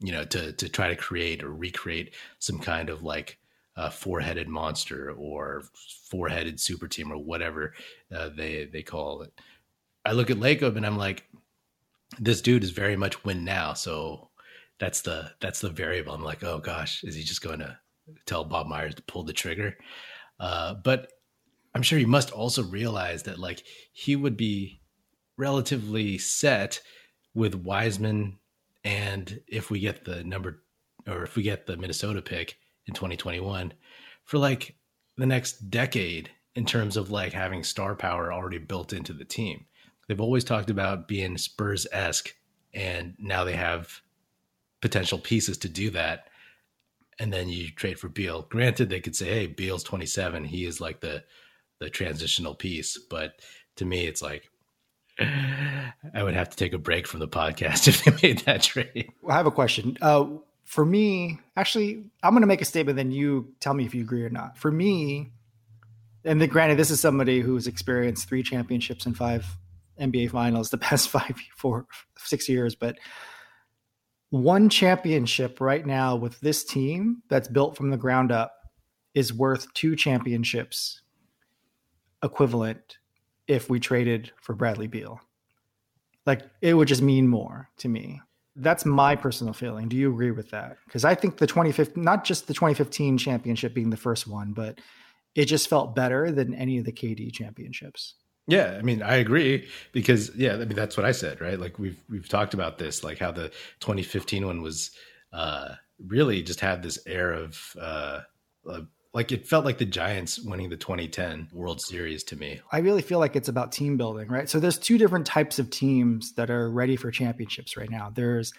you 0.00 0.10
know, 0.10 0.24
to 0.24 0.52
to 0.52 0.68
try 0.68 0.88
to 0.88 0.96
create 0.96 1.44
or 1.44 1.54
recreate 1.54 2.16
some 2.40 2.58
kind 2.58 2.90
of 2.90 3.04
like 3.04 3.38
a 3.76 3.88
four-headed 3.88 4.48
monster 4.48 5.12
or 5.12 5.62
four-headed 6.10 6.58
super 6.58 6.88
team 6.88 7.12
or 7.12 7.16
whatever 7.16 7.74
uh, 8.12 8.28
they 8.36 8.64
they 8.64 8.82
call 8.82 9.22
it. 9.22 9.32
I 10.04 10.12
look 10.12 10.30
at 10.30 10.38
Lacob 10.38 10.76
and 10.76 10.84
I'm 10.84 10.98
like, 10.98 11.28
this 12.18 12.42
dude 12.42 12.64
is 12.64 12.70
very 12.70 12.96
much 12.96 13.24
win 13.24 13.44
now. 13.44 13.72
So 13.74 14.30
that's 14.80 15.02
the 15.02 15.30
that's 15.40 15.60
the 15.60 15.70
variable. 15.70 16.12
I'm 16.12 16.24
like, 16.24 16.42
oh 16.42 16.58
gosh, 16.58 17.04
is 17.04 17.14
he 17.14 17.22
just 17.22 17.42
going 17.42 17.60
to 17.60 17.78
tell 18.26 18.42
Bob 18.42 18.66
Myers 18.66 18.96
to 18.96 19.02
pull 19.04 19.22
the 19.22 19.32
trigger? 19.32 19.76
Uh, 20.40 20.74
but 20.74 21.12
I'm 21.72 21.82
sure 21.82 22.00
he 22.00 22.04
must 22.04 22.32
also 22.32 22.64
realize 22.64 23.22
that 23.22 23.38
like 23.38 23.62
he 23.92 24.16
would 24.16 24.36
be 24.36 24.80
relatively 25.36 26.18
set 26.18 26.80
with 27.34 27.54
Wiseman, 27.54 28.38
and 28.84 29.40
if 29.46 29.70
we 29.70 29.80
get 29.80 30.04
the 30.04 30.24
number 30.24 30.62
or 31.06 31.22
if 31.22 31.36
we 31.36 31.42
get 31.42 31.66
the 31.66 31.76
Minnesota 31.76 32.20
pick 32.20 32.58
in 32.86 32.94
2021 32.94 33.72
for 34.24 34.38
like 34.38 34.76
the 35.16 35.26
next 35.26 35.70
decade 35.70 36.30
in 36.54 36.64
terms 36.64 36.96
of 36.96 37.10
like 37.10 37.32
having 37.32 37.62
star 37.62 37.94
power 37.94 38.32
already 38.32 38.58
built 38.58 38.92
into 38.92 39.12
the 39.12 39.24
team. 39.24 39.66
They've 40.08 40.20
always 40.20 40.44
talked 40.44 40.70
about 40.70 41.08
being 41.08 41.36
Spurs 41.36 41.86
esque, 41.92 42.34
and 42.72 43.14
now 43.18 43.44
they 43.44 43.54
have 43.54 44.00
potential 44.80 45.18
pieces 45.18 45.58
to 45.58 45.68
do 45.68 45.90
that. 45.90 46.28
And 47.18 47.32
then 47.32 47.48
you 47.48 47.70
trade 47.70 47.98
for 47.98 48.08
Beal. 48.08 48.42
Granted, 48.42 48.88
they 48.88 49.00
could 49.00 49.16
say, 49.16 49.26
"Hey, 49.26 49.46
Beal's 49.46 49.82
27. 49.82 50.44
He 50.44 50.64
is 50.64 50.80
like 50.80 51.00
the 51.00 51.24
the 51.78 51.90
transitional 51.90 52.54
piece." 52.54 52.98
But 52.98 53.40
to 53.76 53.84
me, 53.84 54.06
it's 54.06 54.22
like 54.22 54.50
I 55.18 56.22
would 56.22 56.34
have 56.34 56.50
to 56.50 56.56
take 56.56 56.72
a 56.72 56.78
break 56.78 57.06
from 57.06 57.20
the 57.20 57.28
podcast 57.28 57.88
if 57.88 58.04
they 58.04 58.28
made 58.28 58.40
that 58.40 58.62
trade. 58.62 59.10
I 59.28 59.34
have 59.34 59.46
a 59.46 59.50
question. 59.50 59.96
Uh, 60.00 60.26
for 60.64 60.84
me, 60.84 61.38
actually, 61.56 62.04
I'm 62.22 62.32
going 62.32 62.42
to 62.42 62.46
make 62.46 62.60
a 62.60 62.64
statement. 62.64 62.96
Then 62.96 63.12
you 63.12 63.54
tell 63.60 63.74
me 63.74 63.86
if 63.86 63.94
you 63.94 64.02
agree 64.02 64.24
or 64.24 64.30
not. 64.30 64.58
For 64.58 64.70
me, 64.70 65.30
and 66.24 66.40
then 66.40 66.48
granted, 66.48 66.76
this 66.76 66.90
is 66.90 67.00
somebody 67.00 67.40
who's 67.40 67.66
experienced 67.66 68.28
three 68.28 68.42
championships 68.42 69.06
and 69.06 69.16
five 69.16 69.46
NBA 70.00 70.30
finals 70.30 70.70
the 70.70 70.78
past 70.78 71.08
five, 71.10 71.36
four, 71.56 71.86
six 72.18 72.48
years, 72.48 72.74
but 72.74 72.98
one 74.30 74.68
championship 74.68 75.60
right 75.60 75.86
now 75.86 76.16
with 76.16 76.40
this 76.40 76.64
team 76.64 77.22
that's 77.28 77.48
built 77.48 77.76
from 77.76 77.90
the 77.90 77.96
ground 77.96 78.32
up 78.32 78.52
is 79.14 79.32
worth 79.32 79.72
two 79.72 79.94
championships 79.96 81.00
equivalent 82.22 82.98
if 83.48 83.70
we 83.70 83.80
traded 83.80 84.32
for 84.40 84.54
Bradley 84.54 84.86
Beal. 84.86 85.20
Like 86.24 86.42
it 86.60 86.74
would 86.74 86.88
just 86.88 87.02
mean 87.02 87.28
more 87.28 87.68
to 87.78 87.88
me. 87.88 88.20
That's 88.56 88.84
my 88.84 89.14
personal 89.16 89.52
feeling. 89.52 89.88
Do 89.88 89.96
you 89.96 90.10
agree 90.10 90.30
with 90.30 90.50
that? 90.50 90.78
Because 90.86 91.04
I 91.04 91.14
think 91.14 91.36
the 91.36 91.46
2015, 91.46 92.02
not 92.02 92.24
just 92.24 92.46
the 92.46 92.54
2015 92.54 93.18
championship 93.18 93.74
being 93.74 93.90
the 93.90 93.96
first 93.96 94.26
one, 94.26 94.52
but 94.52 94.80
it 95.34 95.44
just 95.44 95.68
felt 95.68 95.94
better 95.94 96.32
than 96.32 96.54
any 96.54 96.78
of 96.78 96.86
the 96.86 96.92
KD 96.92 97.32
championships. 97.32 98.14
Yeah, 98.48 98.76
I 98.78 98.82
mean, 98.82 99.02
I 99.02 99.16
agree 99.16 99.68
because 99.92 100.34
yeah, 100.36 100.54
I 100.54 100.58
mean 100.58 100.74
that's 100.74 100.96
what 100.96 101.04
I 101.04 101.12
said, 101.12 101.40
right? 101.40 101.58
Like 101.58 101.78
we've 101.78 102.00
we've 102.08 102.28
talked 102.28 102.54
about 102.54 102.78
this, 102.78 103.04
like 103.04 103.18
how 103.18 103.32
the 103.32 103.48
2015 103.80 104.46
one 104.46 104.62
was 104.62 104.90
uh 105.32 105.74
really 106.06 106.42
just 106.42 106.60
had 106.60 106.82
this 106.82 106.98
air 107.06 107.32
of 107.32 107.76
uh, 107.80 108.20
uh 108.68 108.80
like 109.16 109.32
it 109.32 109.48
felt 109.48 109.64
like 109.64 109.78
the 109.78 109.86
Giants 109.86 110.38
winning 110.38 110.68
the 110.68 110.76
2010 110.76 111.48
World 111.50 111.80
Series 111.80 112.22
to 112.24 112.36
me. 112.36 112.60
I 112.70 112.80
really 112.80 113.00
feel 113.00 113.18
like 113.18 113.34
it's 113.34 113.48
about 113.48 113.72
team 113.72 113.96
building, 113.96 114.28
right? 114.28 114.46
So 114.46 114.60
there's 114.60 114.78
two 114.78 114.98
different 114.98 115.24
types 115.24 115.58
of 115.58 115.70
teams 115.70 116.34
that 116.34 116.50
are 116.50 116.70
ready 116.70 116.96
for 116.96 117.10
championships 117.10 117.78
right 117.78 117.88
now. 117.88 118.12
There's 118.14 118.52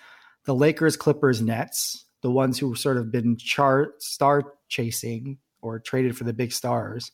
the 0.46 0.56
Lakers, 0.56 0.98
Clippers, 0.98 1.44
Nets, 1.44 2.06
the 2.24 2.32
ones 2.32 2.58
who 2.58 2.74
sort 2.74 2.98
of 2.98 3.12
been 3.12 3.38
chart 3.38 4.02
star 4.02 4.56
chasing 4.68 5.38
or 5.62 5.78
traded 5.78 6.18
for 6.18 6.24
the 6.24 6.34
big 6.34 6.52
stars. 6.52 7.12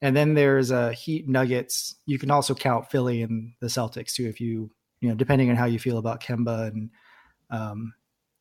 And 0.00 0.16
then 0.16 0.32
there's 0.32 0.70
a 0.70 0.76
uh, 0.76 0.90
Heat, 0.92 1.28
Nuggets. 1.28 1.96
You 2.06 2.18
can 2.18 2.30
also 2.30 2.54
count 2.54 2.90
Philly 2.90 3.20
and 3.20 3.52
the 3.60 3.66
Celtics 3.66 4.14
too, 4.14 4.26
if 4.26 4.40
you 4.40 4.70
you 5.02 5.10
know, 5.10 5.14
depending 5.14 5.50
on 5.50 5.56
how 5.56 5.66
you 5.66 5.78
feel 5.78 5.98
about 5.98 6.22
Kemba 6.22 6.68
and 6.68 6.90
um, 7.50 7.92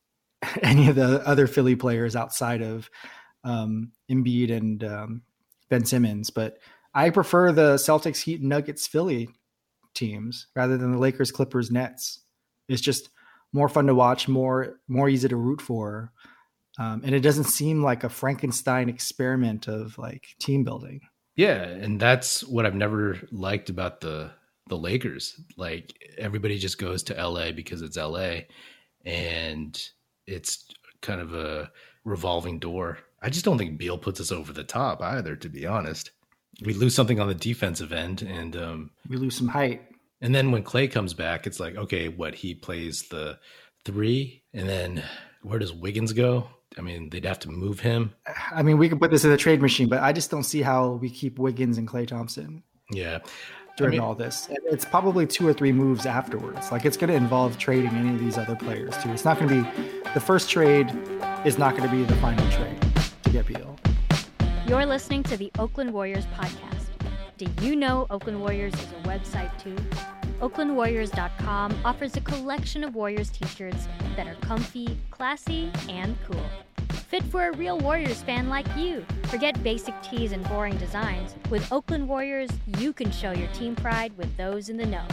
any 0.62 0.88
of 0.88 0.96
the 0.96 1.28
other 1.28 1.46
Philly 1.46 1.76
players 1.76 2.16
outside 2.16 2.62
of 2.62 2.90
um, 3.46 3.92
Embiid 4.12 4.52
and 4.52 4.84
um, 4.84 5.22
Ben 5.70 5.86
Simmons, 5.86 6.30
but 6.30 6.58
I 6.94 7.10
prefer 7.10 7.52
the 7.52 7.76
Celtics, 7.76 8.24
Heat, 8.24 8.42
Nuggets, 8.42 8.88
Philly 8.88 9.30
teams 9.94 10.48
rather 10.56 10.78
than 10.78 10.92
the 10.92 10.98
Lakers, 10.98 11.32
Clippers, 11.32 11.72
Nets. 11.72 12.20
It's 12.68 12.82
just 12.82 13.10
more 13.54 13.70
fun 13.70 13.88
to 13.88 13.96
watch, 13.96 14.28
more 14.28 14.80
more 14.88 15.08
easy 15.08 15.30
to 15.30 15.36
root 15.36 15.62
for, 15.62 16.12
um, 16.80 17.02
and 17.06 17.16
it 17.16 17.22
doesn't 17.22 17.46
seem 17.46 17.84
like 17.84 18.04
a 18.04 18.10
Frankenstein 18.10 18.90
experiment 18.90 19.68
of 19.68 19.98
like 19.98 20.28
team 20.40 20.64
building. 20.64 21.02
Yeah, 21.36 21.64
and 21.64 22.00
that's 22.00 22.44
what 22.44 22.66
I've 22.66 22.76
never 22.76 23.20
liked 23.32 23.70
about 23.70 24.02
the 24.02 24.32
the 24.68 24.78
Lakers. 24.78 25.40
Like 25.58 25.94
everybody 26.18 26.58
just 26.58 26.78
goes 26.78 27.04
to 27.04 27.14
LA 27.14 27.52
because 27.52 27.82
it's 27.82 27.98
LA, 27.98 28.40
and 29.06 29.80
it's 30.28 30.66
kind 31.02 31.22
of 31.22 31.34
a 31.34 31.72
revolving 32.04 32.60
door 32.60 33.00
I 33.26 33.30
just 33.30 33.44
don't 33.44 33.58
think 33.58 33.80
Beal 33.80 33.98
puts 33.98 34.22
us 34.22 34.32
over 34.32 34.54
the 34.54 34.64
top 34.64 35.02
either, 35.02 35.36
to 35.36 35.50
be 35.50 35.66
honest. 35.66 36.12
We 36.64 36.76
lose 36.76 36.94
something 36.94 37.20
on 37.20 37.28
the 37.28 37.34
defensive 37.34 37.92
end 37.92 38.22
and 38.22 38.56
um, 38.56 38.92
we 39.10 39.18
lose 39.18 39.36
some 39.36 39.48
height. 39.48 39.82
And 40.22 40.34
then 40.34 40.52
when 40.52 40.64
Klay 40.64 40.92
comes 40.92 41.16
back, 41.16 41.48
it's 41.48 41.60
like, 41.60 41.76
okay, 41.76 42.08
what 42.08 42.36
he 42.36 42.54
plays 42.54 43.08
the 43.10 43.40
three, 43.84 44.44
and 44.54 44.70
then 44.70 45.04
where 45.42 45.58
does 45.58 45.74
Wiggins 45.74 46.14
go? 46.14 46.48
I 46.78 46.82
mean, 46.82 47.10
they'd 47.10 47.26
have 47.26 47.40
to 47.40 47.50
move 47.50 47.80
him. 47.80 48.14
I 48.52 48.62
mean, 48.62 48.78
we 48.78 48.88
could 48.90 49.00
put 49.00 49.10
this 49.10 49.26
in 49.26 49.32
the 49.32 49.38
trade 49.38 49.60
machine, 49.60 49.90
but 49.90 50.04
I 50.04 50.14
just 50.14 50.30
don't 50.30 50.44
see 50.44 50.62
how 50.62 50.92
we 50.92 51.10
keep 51.10 51.40
Wiggins 51.40 51.80
and 51.80 51.88
Klay 51.88 52.08
Thompson. 52.08 52.62
Yeah. 52.92 53.20
During 53.76 53.94
I 53.94 53.98
mean, 53.98 54.02
all 54.02 54.14
this, 54.14 54.50
it's 54.52 54.86
probably 54.86 55.26
two 55.26 55.48
or 55.48 55.54
three 55.54 55.72
moves 55.72 56.06
afterwards. 56.06 56.72
Like 56.72 56.86
it's 56.86 56.96
going 56.96 57.10
to 57.10 57.16
involve 57.16 57.58
trading 57.58 57.90
any 57.90 58.14
of 58.14 58.20
these 58.20 58.38
other 58.38 58.56
players 58.56 58.96
too. 59.02 59.10
It's 59.10 59.26
not 59.26 59.40
going 59.40 59.50
to 59.50 59.72
be 59.72 60.10
the 60.14 60.20
first 60.20 60.48
trade. 60.48 60.96
Is 61.44 61.58
not 61.58 61.76
going 61.76 61.90
to 61.90 61.96
be 61.96 62.04
the 62.04 62.16
final 62.16 62.50
trade. 62.52 62.85
You're 64.66 64.86
listening 64.86 65.24
to 65.24 65.36
the 65.36 65.52
Oakland 65.60 65.92
Warriors 65.92 66.26
podcast. 66.28 66.86
Do 67.38 67.48
you 67.62 67.76
know 67.76 68.08
Oakland 68.10 68.40
Warriors 68.40 68.74
is 68.74 68.92
a 68.94 69.08
website 69.08 69.52
too? 69.62 69.76
OaklandWarriors.com 70.40 71.78
offers 71.84 72.16
a 72.16 72.22
collection 72.22 72.84
of 72.84 72.96
Warriors 72.96 73.30
t 73.30 73.46
shirts 73.46 73.90
that 74.16 74.26
are 74.26 74.36
comfy, 74.36 74.98
classy, 75.12 75.70
and 75.90 76.18
cool. 76.26 76.46
Fit 77.10 77.24
for 77.24 77.50
a 77.50 77.52
real 77.58 77.78
Warriors 77.78 78.22
fan 78.22 78.48
like 78.48 78.68
you. 78.78 79.06
Forget 79.24 79.62
basic 79.64 80.02
tees 80.02 80.32
and 80.32 80.48
boring 80.48 80.78
designs. 80.78 81.36
With 81.50 81.70
Oakland 81.74 82.08
Warriors, 82.08 82.52
you 82.80 82.94
can 82.94 83.12
show 83.12 83.32
your 83.32 83.50
team 83.50 83.76
pride 83.76 84.16
with 84.18 84.36
those 84.38 84.70
in 84.70 84.78
the 84.78 84.86
know. 84.86 85.06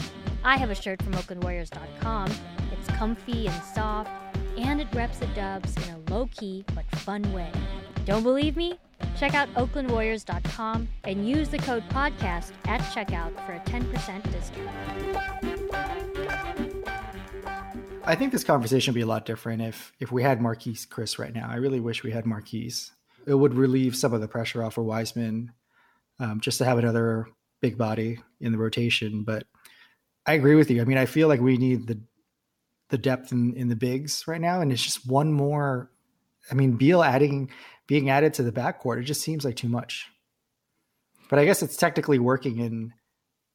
I 0.45 0.57
have 0.59 0.71
a 0.71 0.77
shirt 0.77 1.03
from 1.03 1.15
OaklandWarriors.com. 1.15 2.31
It's 2.73 2.89
comfy 2.97 3.49
and 3.49 3.65
soft, 3.65 4.11
and 4.57 4.81
it 4.81 4.87
reps 4.95 5.19
the 5.19 5.27
dubs 5.29 5.77
in 5.77 5.95
a 5.95 6.11
low 6.13 6.29
key 6.33 6.65
but 6.75 6.85
fun 7.01 7.33
way. 7.33 7.51
Don't 8.05 8.23
believe 8.23 8.57
me? 8.57 8.79
Check 9.17 9.35
out 9.35 9.53
oaklandwarriors.com 9.55 10.89
and 11.05 11.29
use 11.29 11.49
the 11.49 11.59
code 11.59 11.85
podcast 11.91 12.53
at 12.67 12.81
checkout 12.81 13.35
for 13.47 13.53
a 13.53 13.61
10% 13.61 14.33
discount. 14.33 15.83
I 18.05 18.17
think 18.17 18.33
this 18.33 18.43
conversation 18.43 18.93
would 18.93 18.97
be 18.97 19.03
a 19.03 19.07
lot 19.07 19.25
different 19.25 19.63
if 19.63 19.93
if 20.01 20.11
we 20.11 20.23
had 20.23 20.41
Marquese 20.41 20.89
Chriss 20.89 21.19
right 21.19 21.33
now. 21.33 21.49
I 21.49 21.57
really 21.57 21.79
wish 21.79 22.03
we 22.03 22.11
had 22.11 22.25
Marquese. 22.25 22.91
It 23.27 23.35
would 23.35 23.55
relieve 23.55 23.95
some 23.95 24.13
of 24.13 24.21
the 24.21 24.27
pressure 24.27 24.65
off 24.65 24.77
of 24.77 24.85
Wiseman 24.85 25.53
um, 26.19 26.41
just 26.41 26.59
to 26.59 26.65
have 26.65 26.79
another 26.79 27.29
big 27.61 27.79
body 27.79 28.19
in 28.41 28.51
the 28.51 28.59
rotation. 28.59 29.23
But 29.23 29.47
I 30.27 30.35
agree 30.35 30.57
with 30.57 30.71
you. 30.71 30.81
I 30.81 30.85
mean, 30.85 30.99
I 30.99 31.07
feel 31.07 31.29
like 31.29 31.41
we 31.41 31.57
need 31.57 31.87
the 31.87 32.01
the 32.89 32.99
depth 32.99 33.33
in, 33.33 33.55
in 33.55 33.69
the 33.69 33.77
bigs 33.77 34.25
right 34.27 34.41
now, 34.41 34.61
and 34.61 34.73
it's 34.73 34.83
just 34.83 35.07
one 35.07 35.33
more. 35.33 35.91
I 36.51 36.55
mean, 36.55 36.73
Beal 36.73 37.05
adding 37.05 37.51
being 37.87 38.11
added 38.11 38.35
to 38.35 38.43
the 38.43 38.53
backcourt, 38.53 39.01
it 39.01 39.05
just 39.05 39.23
seems 39.23 39.45
like 39.45 39.57
too 39.57 39.69
much. 39.69 40.09
But 41.29 41.39
I 41.39 41.45
guess 41.45 41.63
it's 41.63 41.77
technically 41.77 42.19
working 42.19 42.59
in 42.59 42.93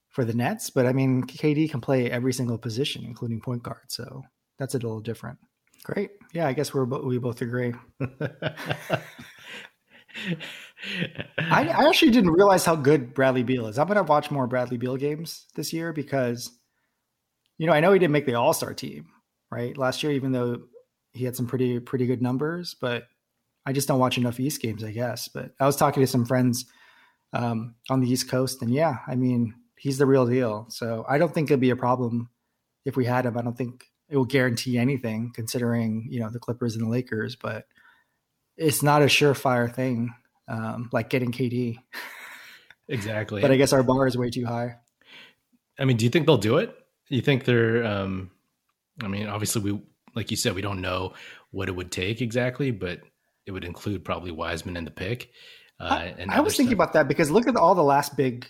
for 0.10 0.26
the 0.26 0.34
Nets. 0.34 0.70
But 0.70 0.86
I 0.86 0.94
mean, 0.94 1.24
KD 1.24 1.70
can 1.70 1.82
play 1.82 2.10
every 2.10 2.34
single 2.34 2.58
position, 2.58 3.04
including 3.06 3.40
point 3.40 3.64
guard. 3.64 3.84
So 3.90 4.24
that's 4.58 4.74
a 4.74 4.80
little 4.80 5.00
different. 5.00 5.38
Great. 5.84 6.12
Yeah, 6.34 6.48
I 6.48 6.54
guess 6.54 6.74
we're 6.74 6.86
we 6.86 7.20
both 7.20 7.42
agree. 7.42 7.74
I, 11.38 11.70
I, 11.70 11.88
actually 11.88 12.12
didn't 12.12 12.32
realize 12.32 12.66
how 12.66 12.76
good 12.76 13.14
Bradley 13.14 13.44
Beal 13.44 13.68
is. 13.68 13.78
I'm 13.78 13.88
going 13.88 13.98
to 13.98 14.04
watch 14.04 14.32
more 14.32 14.48
Bradley 14.48 14.78
Beal 14.78 14.98
games 14.98 15.46
this 15.56 15.72
year 15.74 15.94
because, 15.94 16.52
you 17.58 17.68
know, 17.68 17.74
I 17.74 17.80
know 17.80 17.94
he 17.94 18.00
didn't 18.00 18.14
make 18.14 18.26
the 18.26 18.36
All 18.36 18.54
Star 18.54 18.74
team 18.74 19.08
right 19.52 19.78
last 19.78 20.04
year, 20.04 20.12
even 20.12 20.32
though 20.32 20.64
he 21.14 21.26
had 21.26 21.36
some 21.36 21.48
pretty 21.48 21.80
pretty 21.80 22.06
good 22.06 22.22
numbers. 22.22 22.76
But 22.80 23.04
I 23.68 23.74
just 23.74 23.90
don't 23.90 24.00
watch 24.00 24.18
enough 24.18 24.40
East 24.40 24.62
games, 24.62 24.82
I 24.82 24.92
guess. 24.92 25.28
But 25.28 25.52
I 25.60 25.66
was 25.66 25.76
talking 25.76 26.02
to 26.02 26.08
some 26.08 26.26
friends 26.26 26.66
um, 27.34 27.76
on 27.90 28.00
the 28.00 28.10
East 28.10 28.30
Coast, 28.30 28.62
and 28.62 28.74
yeah, 28.74 29.00
I 29.06 29.16
mean, 29.16 29.54
he's 29.78 29.98
the 29.98 30.06
real 30.06 30.26
deal. 30.26 30.68
So 30.70 31.06
I 31.08 31.18
don't 31.18 31.34
think 31.34 31.52
it'd 31.52 31.60
be 31.60 31.70
a 31.70 31.76
problem 31.76 32.30
if 32.86 32.96
we 32.96 33.04
had 33.04 33.26
him. 33.26 33.38
I 33.38 33.42
don't 33.42 33.58
think 33.58 33.84
it 34.08 34.16
will 34.16 34.24
guarantee 34.24 34.78
anything, 34.78 35.34
considering 35.36 36.08
you 36.10 36.22
know 36.22 36.30
the 36.30 36.40
Clippers 36.40 36.78
and 36.78 36.86
the 36.86 36.90
Lakers, 36.90 37.36
but 37.36 37.66
it's 38.56 38.82
not 38.82 39.02
a 39.02 39.06
surefire 39.06 39.72
thing 39.72 40.16
um, 40.48 40.90
like 40.94 41.10
getting 41.10 41.32
KD. 41.32 41.78
Exactly. 42.90 43.42
but 43.42 43.52
I 43.52 43.58
guess 43.58 43.74
our 43.74 43.84
bar 43.84 44.08
is 44.08 44.18
way 44.18 44.30
too 44.30 44.46
high. 44.46 44.78
I 45.78 45.84
mean, 45.84 45.98
do 45.98 46.06
you 46.06 46.10
think 46.10 46.26
they'll 46.26 46.38
do 46.38 46.56
it? 46.56 46.74
You 47.10 47.20
think 47.20 47.44
they're? 47.44 47.86
Um, 47.86 48.32
I 49.04 49.10
mean, 49.10 49.28
obviously, 49.28 49.62
we 49.62 49.82
like 50.16 50.32
you 50.32 50.38
said, 50.38 50.56
we 50.56 50.62
don't 50.62 50.80
know 50.80 51.12
what 51.52 51.68
it 51.68 51.76
would 51.76 51.92
take 51.92 52.22
exactly, 52.22 52.72
but 52.72 53.02
it 53.48 53.52
would 53.52 53.64
include 53.64 54.04
probably 54.04 54.30
Wiseman 54.32 54.78
in 54.78 54.86
the 54.86 54.92
pick. 54.92 55.32
Uh, 55.80 55.88
I, 55.90 56.16
and 56.20 56.30
I 56.30 56.42
was 56.42 56.58
thinking 56.58 56.76
stuff. 56.76 56.90
about 56.90 56.94
that 56.94 57.08
because 57.08 57.32
look 57.32 57.48
at 57.48 57.56
all 57.56 57.74
the 57.74 57.84
last 57.84 58.18
big, 58.18 58.46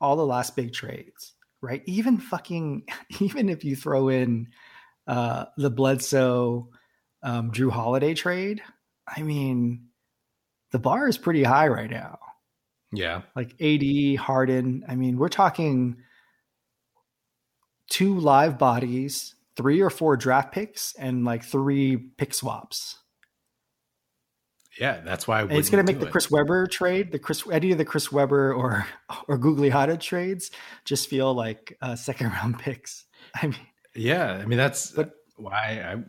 all 0.00 0.16
the 0.16 0.26
last 0.26 0.56
big 0.56 0.72
trades, 0.72 1.34
right? 1.62 1.82
Even 1.86 2.18
fucking, 2.18 2.84
even 3.20 3.48
if 3.48 3.64
you 3.64 3.76
throw 3.76 4.08
in 4.08 4.48
uh, 5.06 5.46
the 5.56 5.70
Bledsoe, 5.70 6.68
um, 7.22 7.52
Jrue 7.52 7.70
Holiday 7.70 8.14
trade, 8.14 8.62
I 9.06 9.22
mean, 9.22 9.86
the 10.72 10.78
bar 10.78 11.08
is 11.08 11.18
pretty 11.18 11.44
high 11.44 11.68
right 11.68 11.90
now. 11.90 12.18
Yeah, 12.94 13.22
like 13.34 13.54
AD, 13.60 14.16
Harden. 14.16 14.84
I 14.86 14.96
mean, 14.96 15.16
we're 15.16 15.28
talking 15.28 15.96
two 17.88 18.18
live 18.18 18.58
bodies, 18.58 19.34
three 19.56 19.80
or 19.80 19.88
four 19.88 20.16
draft 20.16 20.52
picks, 20.52 20.94
and 20.96 21.24
like 21.24 21.44
three 21.44 21.96
pick 21.96 22.34
swaps. 22.34 22.98
Yeah, 24.82 25.00
that's 25.04 25.28
why 25.28 25.44
it's 25.44 25.70
going 25.70 25.86
to 25.86 25.92
make 25.92 26.00
the 26.00 26.08
it. 26.08 26.10
Chris 26.10 26.28
Webber 26.28 26.66
trade, 26.66 27.12
the 27.12 27.18
Chris 27.20 27.44
any 27.52 27.70
of 27.70 27.78
the 27.78 27.84
Chris 27.84 28.10
Webber 28.10 28.52
or 28.52 28.84
or 29.28 29.38
Gugliotta 29.38 30.00
trades 30.00 30.50
just 30.84 31.08
feel 31.08 31.32
like 31.32 31.78
uh, 31.80 31.94
second 31.94 32.30
round 32.32 32.58
picks. 32.58 33.04
I 33.40 33.46
mean, 33.46 33.56
yeah, 33.94 34.32
I 34.32 34.44
mean 34.44 34.58
that's 34.58 34.90
but, 34.90 35.14
why 35.36 35.52
I 35.52 36.02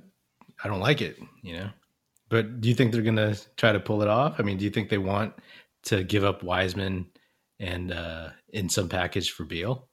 I 0.64 0.68
don't 0.68 0.80
like 0.80 1.04
it, 1.04 1.20
you 1.44 1.58
know. 1.58 1.70
But 2.30 2.62
do 2.62 2.68
you 2.68 2.74
think 2.74 2.94
they're 2.94 3.04
going 3.04 3.16
to 3.18 3.40
try 3.58 3.74
to 3.74 3.80
pull 3.80 4.02
it 4.02 4.08
off? 4.08 4.40
I 4.40 4.44
mean, 4.44 4.58
do 4.58 4.66
you 4.66 4.72
think 4.72 4.90
they 4.90 4.98
want 4.98 5.36
to 5.84 6.04
give 6.04 6.24
up 6.24 6.42
Wiseman 6.42 7.06
and 7.60 7.92
uh, 7.92 8.30
in 8.50 8.70
some 8.70 8.90
package 8.90 9.30
for 9.30 9.46
Beal? 9.46 9.88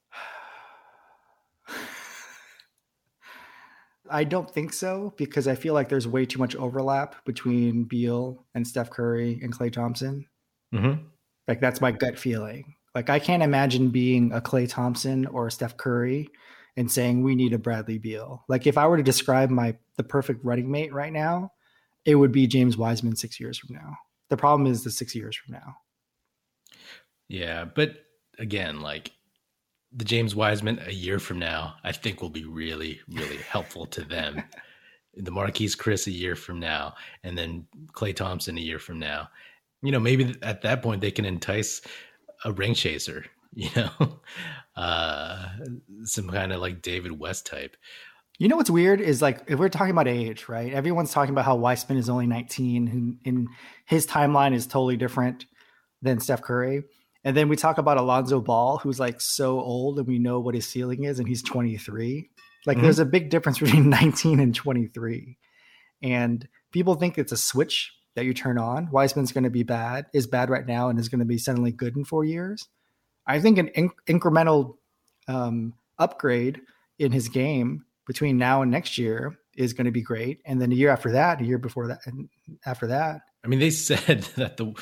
I 4.10 4.24
don't 4.24 4.50
think 4.50 4.72
so 4.72 5.14
because 5.16 5.46
I 5.46 5.54
feel 5.54 5.74
like 5.74 5.88
there's 5.88 6.08
way 6.08 6.26
too 6.26 6.38
much 6.38 6.56
overlap 6.56 7.24
between 7.24 7.84
Beal 7.84 8.44
and 8.54 8.66
Steph 8.66 8.90
Curry 8.90 9.40
and 9.42 9.56
Klay 9.56 9.72
Thompson. 9.72 10.26
Mm-hmm. 10.74 11.04
Like 11.48 11.60
that's 11.60 11.80
my 11.80 11.92
gut 11.92 12.18
feeling. 12.18 12.74
Like 12.94 13.10
I 13.10 13.18
can't 13.18 13.42
imagine 13.42 13.90
being 13.90 14.32
a 14.32 14.40
Klay 14.40 14.68
Thompson 14.68 15.26
or 15.26 15.46
a 15.46 15.50
Steph 15.50 15.76
Curry 15.76 16.28
and 16.76 16.90
saying 16.90 17.22
we 17.22 17.34
need 17.34 17.52
a 17.52 17.58
Bradley 17.58 17.98
Beal. 17.98 18.44
Like 18.48 18.66
if 18.66 18.78
I 18.78 18.86
were 18.86 18.96
to 18.96 19.02
describe 19.02 19.50
my 19.50 19.76
the 19.96 20.04
perfect 20.04 20.44
running 20.44 20.70
mate 20.70 20.92
right 20.92 21.12
now, 21.12 21.52
it 22.04 22.14
would 22.14 22.32
be 22.32 22.46
James 22.46 22.76
Wiseman 22.76 23.16
six 23.16 23.38
years 23.38 23.58
from 23.58 23.74
now. 23.74 23.96
The 24.28 24.36
problem 24.36 24.70
is 24.70 24.84
the 24.84 24.90
six 24.90 25.14
years 25.14 25.36
from 25.36 25.54
now. 25.54 25.76
Yeah, 27.28 27.64
but 27.64 27.96
again, 28.38 28.80
like 28.80 29.12
the 29.92 30.04
James 30.04 30.35
Wiseman 30.35 30.80
a 30.87 30.92
year 30.92 31.18
from 31.18 31.38
now, 31.38 31.75
I 31.82 31.92
think 31.92 32.20
will 32.20 32.30
be 32.30 32.44
really, 32.44 33.00
really 33.09 33.37
helpful 33.49 33.87
to 33.87 34.02
them. 34.02 34.42
the 35.14 35.32
Marquese 35.32 35.76
Chriss 35.76 36.06
a 36.06 36.12
year 36.12 36.37
from 36.37 36.61
now, 36.61 36.94
and 37.25 37.37
then 37.37 37.66
Klay 37.92 38.14
Thompson 38.14 38.56
a 38.56 38.61
year 38.61 38.78
from 38.78 38.99
now. 38.99 39.28
You 39.82 39.92
know, 39.92 40.00
maybe 40.00 40.37
at 40.42 40.62
that 40.62 40.82
point 40.82 41.00
they 41.00 41.11
can 41.11 41.25
entice 41.25 41.80
a 42.44 42.52
ring 42.52 42.75
chaser. 42.75 43.25
You 43.52 43.68
know, 43.75 44.20
uh, 44.76 45.49
some 46.04 46.28
kind 46.28 46.52
of 46.52 46.61
like 46.61 46.82
David 46.82 47.18
West 47.18 47.47
type. 47.47 47.76
You 48.38 48.47
know 48.47 48.54
what's 48.54 48.70
weird 48.70 49.00
is 49.00 49.20
like 49.20 49.42
if 49.49 49.59
we're 49.59 49.68
talking 49.68 49.90
about 49.90 50.06
age, 50.06 50.49
right? 50.49 50.73
Everyone's 50.73 51.11
talking 51.11 51.35
about 51.35 51.47
how 51.47 51.56
Wiseman 51.56 51.99
is 51.99 52.09
only 52.09 52.28
19, 52.28 53.18
and 53.26 53.49
his 53.87 54.06
timeline 54.06 54.54
is 54.54 54.68
totally 54.68 54.97
different 54.97 55.47
than 56.00 56.20
Steph 56.20 56.42
Curry. 56.42 56.85
And 57.24 57.36
then 57.36 57.48
we 57.48 57.56
talk 57.56 57.78
about 57.78 57.98
Alonzo 57.98 58.40
Ball, 58.40 58.78
who's 58.78 58.98
like 58.98 59.20
so 59.20 59.60
old, 59.60 59.98
and 59.98 60.08
we 60.08 60.18
know 60.18 60.40
what 60.40 60.54
his 60.54 60.66
ceiling 60.66 61.04
is, 61.04 61.18
and 61.18 61.28
he's 61.28 61.42
23. 61.42 62.30
Like 62.66 62.76
mm-hmm. 62.76 62.84
there's 62.84 62.98
a 62.98 63.04
big 63.04 63.30
difference 63.30 63.58
between 63.58 63.90
19 63.90 64.40
and 64.40 64.54
23. 64.54 65.36
And 66.02 66.48
people 66.72 66.94
think 66.94 67.18
it's 67.18 67.32
a 67.32 67.36
switch 67.36 67.92
that 68.14 68.24
you 68.24 68.34
turn 68.34 68.58
on. 68.58 68.90
Wiseman's 68.90 69.32
going 69.32 69.44
to 69.44 69.50
be 69.50 69.62
bad, 69.62 70.06
is 70.12 70.26
bad 70.26 70.50
right 70.50 70.66
now, 70.66 70.88
and 70.88 70.98
is 70.98 71.08
going 71.08 71.20
to 71.20 71.24
be 71.24 71.38
suddenly 71.38 71.72
good 71.72 71.96
in 71.96 72.04
four 72.04 72.24
years. 72.24 72.68
I 73.26 73.38
think 73.40 73.58
an 73.58 73.68
inc- 73.76 73.90
incremental 74.08 74.76
um, 75.28 75.74
upgrade 75.98 76.60
in 76.98 77.12
his 77.12 77.28
game 77.28 77.84
between 78.06 78.38
now 78.38 78.62
and 78.62 78.70
next 78.70 78.98
year 78.98 79.38
is 79.56 79.72
going 79.72 79.84
to 79.84 79.90
be 79.90 80.02
great. 80.02 80.40
And 80.44 80.60
then 80.60 80.72
a 80.72 80.74
year 80.74 80.90
after 80.90 81.12
that, 81.12 81.40
a 81.40 81.44
year 81.44 81.58
before 81.58 81.88
that, 81.88 82.00
and 82.06 82.28
after 82.64 82.86
that. 82.88 83.20
I 83.42 83.49
mean, 83.49 83.59
they 83.59 83.70
said 83.70 84.23
that 84.37 84.56
the 84.56 84.73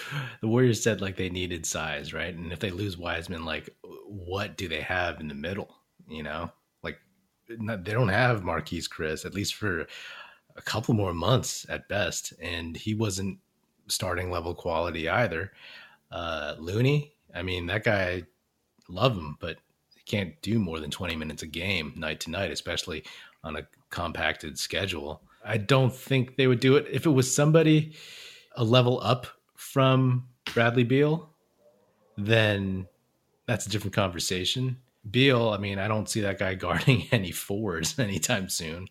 the 0.40 0.48
Warriors 0.48 0.82
said 0.82 1.00
like 1.00 1.16
they 1.16 1.30
needed 1.30 1.66
size, 1.66 2.12
right? 2.12 2.34
And 2.34 2.52
if 2.52 2.58
they 2.58 2.70
lose 2.70 2.96
Wiseman, 2.96 3.44
like 3.44 3.70
what 4.06 4.56
do 4.56 4.68
they 4.68 4.80
have 4.80 5.20
in 5.20 5.28
the 5.28 5.34
middle? 5.34 5.74
You 6.08 6.22
know, 6.22 6.50
like, 6.82 6.98
they 7.48 7.92
don't 7.92 8.08
have 8.08 8.42
Marquese 8.42 8.88
Chriss 8.88 9.26
at 9.26 9.34
least 9.34 9.54
for 9.54 9.86
a 10.56 10.62
couple 10.62 10.94
more 10.94 11.14
months 11.14 11.66
at 11.68 11.88
best, 11.88 12.32
and 12.40 12.76
he 12.76 12.94
wasn't 12.94 13.38
starting 13.88 14.30
level 14.30 14.54
quality 14.54 15.08
either. 15.08 15.52
Uh, 16.10 16.54
Looney, 16.58 17.12
I 17.34 17.42
mean, 17.42 17.66
that 17.66 17.84
guy, 17.84 18.24
love 18.88 19.16
him, 19.16 19.36
but 19.40 19.58
he 19.94 20.02
can't 20.04 20.40
do 20.42 20.58
more 20.58 20.80
than 20.80 20.90
20 20.90 21.16
minutes 21.16 21.42
a 21.42 21.46
game 21.46 21.92
night 21.96 22.20
to 22.20 22.30
night, 22.30 22.50
especially 22.50 23.04
on 23.44 23.56
a 23.56 23.68
compacted 23.90 24.58
schedule. 24.58 25.22
I 25.44 25.58
don't 25.58 25.94
think 25.94 26.36
they 26.36 26.46
would 26.46 26.60
do 26.60 26.76
it 26.76 26.86
if 26.90 27.06
it 27.06 27.10
was 27.10 27.34
somebody 27.34 27.94
a 28.58 28.64
level 28.64 29.00
up 29.02 29.26
from 29.54 30.28
Bradley 30.52 30.84
Beal. 30.84 31.30
Then 32.18 32.88
that's 33.46 33.66
a 33.66 33.70
different 33.70 33.94
conversation. 33.94 34.78
Beal, 35.08 35.50
I 35.50 35.58
mean, 35.58 35.78
I 35.78 35.88
don't 35.88 36.08
see 36.08 36.20
that 36.22 36.38
guy 36.38 36.54
guarding 36.66 37.06
any 37.12 37.30
forwards 37.30 37.98
anytime 37.98 38.48
soon. 38.48 38.88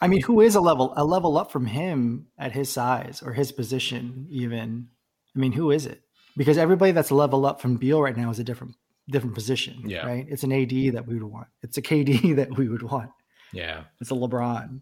I 0.00 0.08
mean, 0.08 0.22
who 0.22 0.40
is 0.40 0.56
a 0.56 0.60
level 0.60 0.92
a 0.96 1.04
level 1.04 1.38
up 1.38 1.52
from 1.52 1.66
him 1.66 2.26
at 2.36 2.50
his 2.50 2.68
size 2.68 3.22
or 3.24 3.34
his 3.34 3.52
position 3.52 4.26
even? 4.30 4.88
I 5.36 5.38
mean, 5.38 5.52
who 5.52 5.70
is 5.70 5.86
it? 5.86 6.02
Because 6.36 6.58
everybody 6.58 6.90
that's 6.90 7.10
a 7.10 7.14
level 7.14 7.46
up 7.46 7.60
from 7.60 7.76
Beal 7.76 8.02
right 8.02 8.16
now 8.16 8.30
is 8.30 8.40
a 8.40 8.44
different 8.44 8.74
different 9.08 9.34
position. 9.34 9.82
Yeah. 9.84 10.06
Right. 10.06 10.26
It's 10.28 10.42
an 10.42 10.52
AD 10.52 10.94
that 10.94 11.04
we 11.06 11.14
would 11.14 11.30
want. 11.30 11.46
It's 11.62 11.76
a 11.76 11.82
KD 11.82 12.34
that 12.36 12.56
we 12.56 12.68
would 12.68 12.82
want. 12.82 13.10
Yeah. 13.52 13.84
It's 14.00 14.10
a 14.10 14.14
LeBron. 14.14 14.80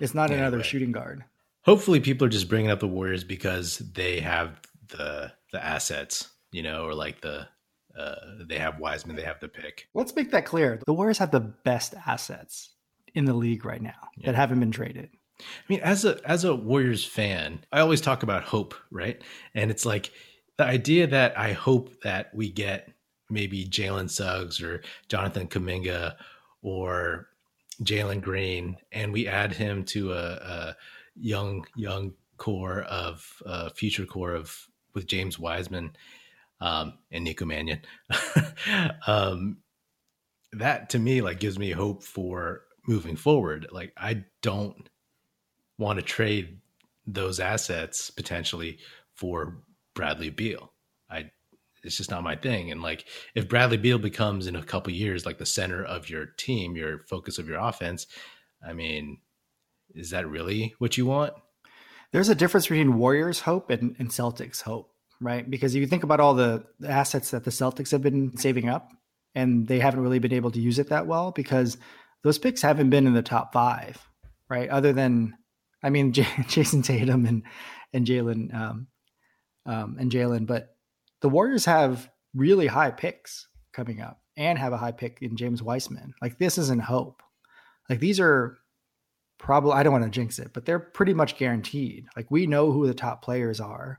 It's 0.00 0.14
not 0.14 0.30
anyway. 0.30 0.40
another 0.40 0.62
shooting 0.62 0.92
guard. 0.92 1.24
Hopefully, 1.64 2.00
people 2.00 2.26
are 2.26 2.30
just 2.30 2.48
bringing 2.48 2.70
up 2.70 2.80
the 2.80 2.88
Warriors 2.88 3.24
because 3.24 3.78
they 3.78 4.20
have 4.20 4.60
the 4.88 5.32
the 5.52 5.64
assets, 5.64 6.30
you 6.50 6.62
know, 6.62 6.84
or 6.84 6.94
like 6.94 7.20
the 7.20 7.46
uh, 7.96 8.14
they 8.46 8.58
have 8.58 8.78
Wiseman, 8.78 9.16
they 9.16 9.22
have 9.22 9.40
the 9.40 9.48
pick. 9.48 9.88
Let's 9.94 10.14
make 10.14 10.30
that 10.30 10.46
clear. 10.46 10.80
The 10.86 10.92
Warriors 10.92 11.18
have 11.18 11.30
the 11.30 11.40
best 11.40 11.94
assets 12.06 12.70
in 13.14 13.26
the 13.26 13.34
league 13.34 13.64
right 13.64 13.82
now 13.82 14.08
yeah. 14.16 14.26
that 14.26 14.34
haven't 14.34 14.60
been 14.60 14.70
traded. 14.70 15.10
I 15.40 15.44
mean, 15.68 15.80
as 15.80 16.04
a 16.04 16.18
as 16.24 16.44
a 16.44 16.54
Warriors 16.54 17.04
fan, 17.04 17.64
I 17.72 17.80
always 17.80 18.00
talk 18.00 18.22
about 18.22 18.44
hope, 18.44 18.74
right? 18.90 19.20
And 19.54 19.70
it's 19.70 19.86
like 19.86 20.12
the 20.56 20.64
idea 20.64 21.06
that 21.08 21.38
I 21.38 21.52
hope 21.52 22.02
that 22.02 22.34
we 22.34 22.50
get 22.50 22.90
maybe 23.30 23.66
Jalen 23.66 24.10
Suggs 24.10 24.62
or 24.62 24.82
Jonathan 25.08 25.48
Kuminga 25.48 26.16
or 26.62 27.28
Jalen 27.82 28.20
Green, 28.20 28.76
and 28.92 29.12
we 29.12 29.26
add 29.26 29.54
him 29.54 29.84
to 29.86 30.12
a, 30.12 30.16
a 30.16 30.76
young 31.14 31.66
young 31.76 32.14
core 32.36 32.82
of 32.82 33.42
uh, 33.46 33.70
future 33.70 34.06
core 34.06 34.34
of 34.34 34.68
with 34.94 35.06
James 35.06 35.38
Wiseman 35.38 35.96
um, 36.60 36.94
and 37.10 37.24
Nico 37.24 37.44
Mannion. 37.44 37.80
um, 39.06 39.58
that 40.52 40.90
to 40.90 40.98
me 40.98 41.22
like 41.22 41.40
gives 41.40 41.58
me 41.58 41.70
hope 41.70 42.02
for 42.02 42.62
moving 42.86 43.16
forward. 43.16 43.68
Like 43.70 43.92
I 43.96 44.24
don't 44.42 44.88
want 45.78 45.98
to 45.98 46.04
trade 46.04 46.58
those 47.06 47.40
assets 47.40 48.10
potentially 48.10 48.78
for 49.14 49.58
Bradley 49.94 50.30
Beal. 50.30 50.72
I 51.10 51.30
it's 51.82 51.96
just 51.96 52.10
not 52.10 52.22
my 52.22 52.36
thing. 52.36 52.70
And 52.70 52.80
like 52.82 53.06
if 53.34 53.48
Bradley 53.48 53.76
Beal 53.76 53.98
becomes 53.98 54.46
in 54.46 54.54
a 54.54 54.62
couple 54.62 54.92
years 54.92 55.26
like 55.26 55.38
the 55.38 55.46
center 55.46 55.84
of 55.84 56.08
your 56.08 56.26
team, 56.26 56.76
your 56.76 57.00
focus 57.08 57.38
of 57.38 57.48
your 57.48 57.58
offense, 57.58 58.06
I 58.66 58.72
mean, 58.72 59.18
is 59.94 60.10
that 60.10 60.28
really 60.28 60.74
what 60.78 60.96
you 60.96 61.06
want? 61.06 61.34
There's 62.12 62.28
a 62.28 62.34
difference 62.34 62.66
between 62.66 62.98
Warriors 62.98 63.40
hope 63.40 63.70
and, 63.70 63.96
and 63.98 64.08
Celtics 64.08 64.62
hope 64.62 64.92
right? 65.22 65.48
Because 65.48 65.74
if 65.74 65.80
you 65.80 65.86
think 65.86 66.02
about 66.02 66.20
all 66.20 66.34
the 66.34 66.64
assets 66.86 67.30
that 67.30 67.44
the 67.44 67.50
Celtics 67.50 67.92
have 67.92 68.02
been 68.02 68.36
saving 68.36 68.68
up, 68.68 68.90
and 69.34 69.66
they 69.66 69.78
haven't 69.78 70.00
really 70.00 70.18
been 70.18 70.32
able 70.32 70.50
to 70.50 70.60
use 70.60 70.78
it 70.78 70.90
that 70.90 71.06
well 71.06 71.30
because 71.30 71.78
those 72.22 72.38
picks 72.38 72.60
haven't 72.60 72.90
been 72.90 73.06
in 73.06 73.14
the 73.14 73.22
top 73.22 73.52
five, 73.52 73.96
right? 74.50 74.68
Other 74.68 74.92
than, 74.92 75.34
I 75.82 75.88
mean, 75.88 76.12
J- 76.12 76.24
Jayson 76.24 76.82
Tatum 76.82 77.24
and 77.24 77.44
and 77.94 78.06
Jalen 78.06 78.52
um, 78.54 78.88
um, 79.64 79.96
and 79.98 80.10
Jalen, 80.10 80.46
but 80.46 80.76
the 81.20 81.28
Warriors 81.28 81.64
have 81.64 82.10
really 82.34 82.66
high 82.66 82.90
picks 82.90 83.46
coming 83.72 84.00
up 84.00 84.18
and 84.36 84.58
have 84.58 84.72
a 84.72 84.78
high 84.78 84.92
pick 84.92 85.18
in 85.22 85.36
James 85.36 85.62
Wiseman. 85.62 86.14
Like 86.20 86.38
this 86.38 86.58
isn't 86.58 86.82
hope. 86.82 87.22
Like 87.88 88.00
these 88.00 88.20
are 88.20 88.58
probably 89.42 89.72
I 89.72 89.82
don't 89.82 89.92
want 89.92 90.04
to 90.04 90.10
jinx 90.10 90.38
it, 90.38 90.52
but 90.54 90.64
they're 90.64 90.78
pretty 90.78 91.12
much 91.12 91.36
guaranteed. 91.36 92.06
Like 92.16 92.30
we 92.30 92.46
know 92.46 92.72
who 92.72 92.86
the 92.86 92.94
top 92.94 93.22
players 93.22 93.60
are 93.60 93.98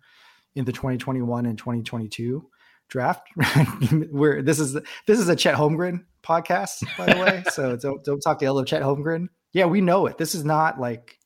in 0.56 0.66
the 0.66 0.72
2021 0.72 1.46
and 1.46 1.58
2022 1.58 2.50
draft. 2.88 3.28
Where 4.12 4.42
this 4.42 4.60
is 4.60 4.74
this 5.06 5.20
is 5.20 5.28
a 5.28 5.36
Chet 5.36 5.56
Holmgren 5.56 6.06
podcast, 6.24 6.84
by 6.98 7.14
the 7.14 7.20
way. 7.20 7.44
so 7.52 7.76
don't 7.82 8.04
don't 8.04 8.22
talk 8.22 8.42
ill 8.42 8.58
of 8.58 8.66
Chet 8.66 8.82
Holmgren. 8.82 9.28
Yeah, 9.52 9.66
we 9.66 9.82
know 9.82 10.08
it. 10.08 10.18
This 10.18 10.34
is 10.34 10.46
not 10.46 10.80
like 10.80 11.20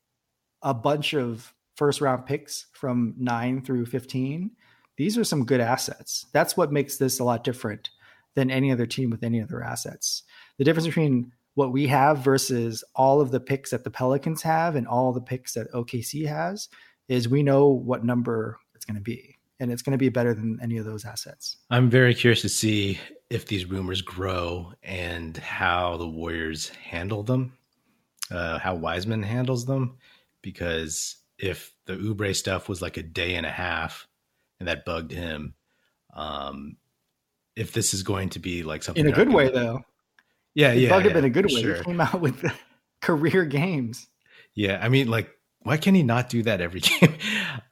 a 0.63 0.73
bunch 0.73 1.13
of 1.13 1.53
first 1.75 2.01
round 2.01 2.25
picks 2.25 2.65
from 2.73 3.13
nine 3.17 3.61
through 3.61 3.85
15. 3.85 4.51
These 4.97 5.17
are 5.17 5.23
some 5.23 5.45
good 5.45 5.61
assets. 5.61 6.25
That's 6.33 6.57
what 6.57 6.71
makes 6.71 6.97
this 6.97 7.19
a 7.19 7.23
lot 7.23 7.43
different 7.43 7.91
than 8.33 8.49
any 8.49 8.71
other 8.71 8.87
team 8.87 9.11
with 9.11 9.23
any 9.23 9.41
other 9.41 9.63
assets. 9.63 10.23
The 10.57 10.63
difference 10.63 10.87
between 10.87 11.33
what 11.57 11.71
we 11.71 11.87
have 11.87 12.19
versus 12.19 12.83
all 12.93 13.19
of 13.19 13.31
the 13.31 13.39
picks 13.39 13.71
that 13.71 13.83
the 13.83 13.89
Pelicans 13.89 14.43
have 14.43 14.75
and 14.75 14.87
all 14.87 15.11
the 15.11 15.19
picks 15.19 15.55
that 15.55 15.71
OKC 15.73 16.27
has 16.27 16.69
is 17.07 17.27
we 17.27 17.41
know 17.41 17.67
what 17.69 18.05
number 18.05 18.59
it's 18.75 18.85
going 18.85 18.93
to 18.93 19.01
be. 19.01 19.35
And 19.59 19.71
it's 19.71 19.81
going 19.81 19.93
to 19.93 19.97
be 19.97 20.09
better 20.09 20.35
than 20.35 20.59
any 20.61 20.77
of 20.77 20.85
those 20.85 21.03
assets. 21.03 21.57
I'm 21.71 21.89
very 21.89 22.13
curious 22.13 22.41
to 22.43 22.49
see 22.49 22.99
if 23.31 23.47
these 23.47 23.65
rumors 23.65 24.03
grow 24.03 24.73
and 24.83 25.35
how 25.35 25.97
the 25.97 26.07
Warriors 26.07 26.69
handle 26.69 27.23
them, 27.23 27.57
uh, 28.29 28.59
how 28.59 28.75
Wiseman 28.75 29.23
handles 29.23 29.65
them. 29.65 29.97
Because 30.43 31.15
if 31.39 31.73
the 31.87 31.93
Oubre 31.93 32.35
stuff 32.35 32.69
was 32.69 32.83
like 32.83 32.97
a 32.97 33.03
day 33.03 33.33
and 33.33 33.47
a 33.47 33.51
half 33.51 34.07
and 34.59 34.67
that 34.67 34.85
bugged 34.85 35.11
him, 35.11 35.55
um, 36.13 36.77
if 37.55 37.71
this 37.71 37.95
is 37.95 38.03
going 38.03 38.29
to 38.29 38.39
be 38.39 38.61
like 38.61 38.83
something 38.83 39.03
in 39.03 39.11
a 39.11 39.15
good 39.15 39.33
way, 39.33 39.49
though. 39.49 39.81
Yeah, 40.57 40.71
it 40.71 40.79
yeah. 40.79 40.89
Bugged 40.89 41.05
yeah, 41.05 41.11
him 41.11 41.17
in 41.17 41.25
a 41.25 41.29
good 41.29 41.45
way. 41.45 41.61
Sure. 41.61 41.75
He 41.75 41.83
came 41.83 42.01
out 42.01 42.19
with 42.19 42.43
career 43.03 43.45
games. 43.45 44.07
Yeah, 44.55 44.79
I 44.81 44.89
mean, 44.89 45.07
like 45.07 45.29
why 45.61 45.77
can 45.77 45.93
he 45.93 46.01
not 46.01 46.29
do 46.29 46.41
that 46.43 46.61
every 46.61 46.79
game? 46.99 47.15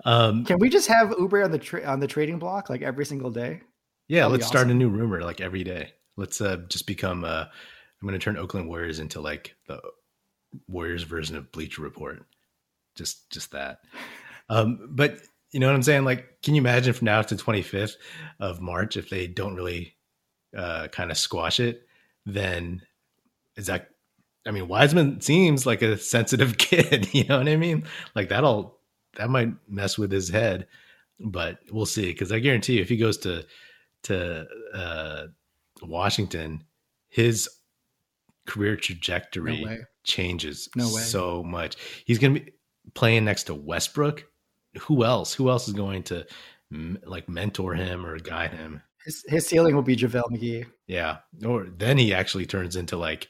Um, 0.06 0.46
can 0.46 0.60
we 0.60 0.70
just 0.70 0.88
have 0.88 1.10
Oubre 1.10 1.44
on 1.44 1.50
the 1.50 1.58
tra- 1.58 1.84
on 1.84 2.00
the 2.00 2.06
trading 2.06 2.38
block 2.38 2.70
like 2.70 2.84
every 2.84 3.06
single 3.06 3.32
day? 3.32 3.62
Yeah, 4.08 4.22
That'd 4.22 4.34
let's 4.34 4.44
awesome. 4.44 4.58
start 4.58 4.68
a 4.70 4.76
new 4.76 4.90
rumor 4.90 5.24
like 5.24 5.42
every 5.42 5.64
day. 5.64 5.94
Let's 6.16 6.40
uh, 6.42 6.58
just 6.70 6.86
become. 6.86 7.26
Uh, 7.26 7.46
I'm 7.46 8.08
going 8.08 8.20
to 8.20 8.24
turn 8.24 8.38
Oakland 8.38 8.68
Warriors 8.68 9.00
into 9.00 9.20
like 9.20 9.56
the 9.68 9.82
Warriors 10.68 11.04
version 11.04 11.38
of 11.38 11.52
Bleacher 11.52 11.82
Report. 11.82 12.24
Just 12.94 13.32
just 13.32 13.52
that. 13.52 13.80
Um, 14.48 14.90
but 14.92 15.18
you 15.52 15.60
know 15.60 15.66
what 15.66 15.76
I'm 15.76 15.82
saying? 15.82 16.06
Like, 16.06 16.44
can 16.44 16.54
you 16.54 16.62
imagine 16.62 16.94
from 16.94 17.06
now 17.06 17.24
to 17.24 17.36
25th 17.36 17.96
of 18.40 18.62
March 18.62 18.96
if 18.96 19.10
they 19.10 19.26
don't 19.26 19.56
really 19.56 19.96
uh, 20.56 20.88
kind 20.90 21.10
of 21.10 21.18
squash 21.18 21.60
it? 21.60 21.88
Then 22.26 22.82
is 23.56 23.68
that 23.68 23.90
I 24.48 24.52
mean, 24.52 24.68
Wiseman 24.68 25.22
seems 25.22 25.66
like 25.66 25.82
a 25.82 25.98
sensitive 25.98 26.58
kid, 26.60 27.14
you 27.14 27.24
know 27.26 27.40
what 27.40 27.48
I 27.48 27.56
mean? 27.56 27.86
Like 28.16 28.30
that'll 28.30 28.78
that 29.18 29.30
might 29.30 29.50
mess 29.68 29.98
with 29.98 30.12
his 30.12 30.30
head, 30.30 30.68
but 31.20 31.60
we'll 31.72 31.86
see. 31.86 32.08
Because 32.08 32.32
I 32.32 32.40
guarantee 32.40 32.74
you, 32.76 32.82
if 32.82 32.90
he 32.90 32.98
goes 32.98 33.18
to 33.20 33.46
to 34.04 34.46
uh, 34.74 35.28
Washington, 35.82 36.64
his 37.10 37.50
career 38.46 38.76
trajectory 38.76 39.64
No 39.64 39.78
changes 40.04 40.70
No 40.76 40.86
way. 40.86 41.02
so 41.02 41.44
much. 41.44 41.78
He's 42.06 42.20
going 42.20 42.36
to 42.36 42.40
be 42.42 42.52
playing 42.94 43.26
next 43.26 43.46
to 43.46 43.56
Westbrook. 43.56 44.24
Who 44.82 45.04
else? 45.04 45.34
Who 45.34 45.50
else 45.50 45.68
is 45.68 45.74
going 45.74 46.04
to 46.04 46.28
like 47.06 47.28
mentor 47.30 47.74
him 47.74 48.06
or 48.06 48.20
guide 48.20 48.54
him? 48.54 48.82
His, 49.06 49.24
his 49.28 49.48
ceiling 49.48 49.76
will 49.76 49.84
be 49.84 49.96
JaVale 49.96 50.32
McGee. 50.32 50.66
Yeah. 50.88 51.18
Or 51.46 51.66
then 51.66 51.98
he 51.98 52.14
actually 52.14 52.46
turns 52.46 52.76
into 52.76 52.98
like 52.98 53.28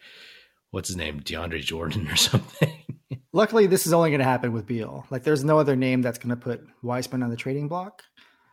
what's 0.71 0.89
his 0.89 0.97
name, 0.97 1.21
DeAndre 1.21 1.61
Jordan 1.61 2.07
or 2.09 2.15
something. 2.17 2.71
Luckily, 3.31 3.67
this 3.67 3.85
is 3.85 3.93
only 3.93 4.09
going 4.09 4.19
to 4.19 4.25
happen 4.25 4.53
with 4.53 4.65
Beal. 4.65 5.05
Like, 5.09 5.23
there's 5.23 5.43
no 5.43 5.59
other 5.59 5.75
name 5.75 6.01
that's 6.01 6.17
going 6.17 6.29
to 6.29 6.35
put 6.35 6.65
Wiseman 6.81 7.23
on 7.23 7.29
the 7.29 7.35
trading 7.35 7.67
block. 7.67 8.01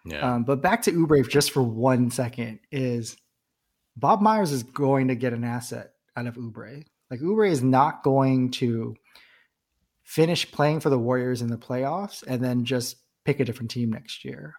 yeah. 0.04 0.35
Um, 0.35 0.44
but 0.44 0.61
back 0.61 0.82
to 0.82 0.92
Oubre 0.92 1.28
just 1.28 1.52
for 1.52 1.62
one 1.62 2.11
second 2.11 2.61
is 2.70 3.16
Bob 3.96 4.20
Myers 4.20 4.52
is 4.52 4.62
going 4.62 5.08
to 5.08 5.14
get 5.14 5.32
an 5.32 5.44
asset 5.44 5.90
out 6.16 6.26
of 6.26 6.37
Oubre. 6.37 6.85
Like 7.11 7.20
Oubre 7.20 7.50
is 7.50 7.62
not 7.62 8.02
going 8.02 8.50
to 8.52 8.96
finish 10.04 10.50
playing 10.50 10.80
for 10.80 10.90
the 10.90 10.98
Warriors 10.98 11.42
in 11.42 11.48
the 11.48 11.56
playoffs 11.56 12.22
and 12.26 12.42
then 12.42 12.64
just 12.64 12.96
pick 13.24 13.40
a 13.40 13.44
different 13.44 13.70
team 13.70 13.90
next 13.90 14.24
year. 14.24 14.54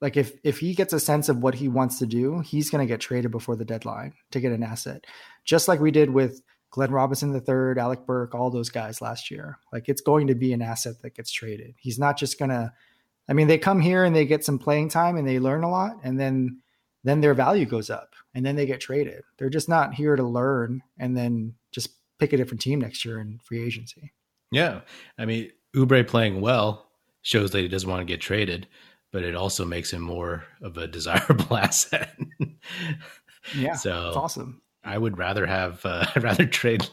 Like 0.00 0.16
if 0.16 0.32
if 0.44 0.58
he 0.58 0.74
gets 0.74 0.92
a 0.92 1.00
sense 1.00 1.28
of 1.28 1.38
what 1.38 1.54
he 1.54 1.68
wants 1.68 1.98
to 1.98 2.06
do, 2.06 2.40
he's 2.40 2.70
going 2.70 2.86
to 2.86 2.92
get 2.92 3.00
traded 3.00 3.30
before 3.30 3.56
the 3.56 3.64
deadline 3.64 4.14
to 4.30 4.40
get 4.40 4.52
an 4.52 4.62
asset, 4.62 5.06
just 5.44 5.68
like 5.68 5.80
we 5.80 5.90
did 5.90 6.10
with 6.10 6.40
Glenn 6.70 6.92
Robinson 6.92 7.34
III, 7.34 7.80
Alec 7.80 8.06
Burke, 8.06 8.34
all 8.34 8.50
those 8.50 8.68
guys 8.68 9.00
last 9.00 9.30
year. 9.30 9.58
Like 9.72 9.88
it's 9.88 10.02
going 10.02 10.28
to 10.28 10.34
be 10.34 10.52
an 10.52 10.62
asset 10.62 11.02
that 11.02 11.14
gets 11.14 11.32
traded. 11.32 11.74
He's 11.78 11.98
not 11.98 12.16
just 12.16 12.38
going 12.38 12.50
to 12.50 12.72
I 13.28 13.34
mean, 13.34 13.46
they 13.46 13.58
come 13.58 13.80
here 13.80 14.04
and 14.04 14.16
they 14.16 14.24
get 14.24 14.44
some 14.44 14.58
playing 14.58 14.88
time 14.88 15.16
and 15.16 15.28
they 15.28 15.38
learn 15.38 15.62
a 15.62 15.70
lot, 15.70 15.98
and 16.02 16.18
then 16.18 16.60
then 17.04 17.20
their 17.20 17.34
value 17.34 17.64
goes 17.64 17.90
up, 17.90 18.14
and 18.34 18.44
then 18.44 18.56
they 18.56 18.66
get 18.66 18.80
traded. 18.80 19.22
They're 19.38 19.50
just 19.50 19.68
not 19.68 19.94
here 19.94 20.16
to 20.16 20.22
learn 20.22 20.82
and 20.98 21.16
then 21.16 21.54
just 21.70 21.90
pick 22.18 22.32
a 22.32 22.36
different 22.36 22.60
team 22.60 22.80
next 22.80 23.04
year 23.04 23.20
in 23.20 23.38
free 23.44 23.62
agency. 23.64 24.12
Yeah. 24.50 24.80
I 25.16 25.24
mean, 25.24 25.52
Oubre 25.76 26.06
playing 26.06 26.40
well 26.40 26.90
shows 27.22 27.50
that 27.52 27.60
he 27.60 27.68
doesn't 27.68 27.88
want 27.88 28.00
to 28.00 28.04
get 28.04 28.20
traded, 28.20 28.66
but 29.12 29.22
it 29.22 29.34
also 29.34 29.64
makes 29.64 29.92
him 29.92 30.02
more 30.02 30.44
of 30.62 30.76
a 30.76 30.86
desirable 30.86 31.56
asset. 31.56 32.16
Yeah, 33.56 33.74
so 33.74 34.08
it's 34.08 34.16
awesome. 34.16 34.62
I 34.84 34.96
would 34.96 35.18
rather 35.18 35.46
have 35.46 35.84
uh, 35.84 36.06
I'd 36.14 36.22
rather 36.22 36.46
trade 36.46 36.88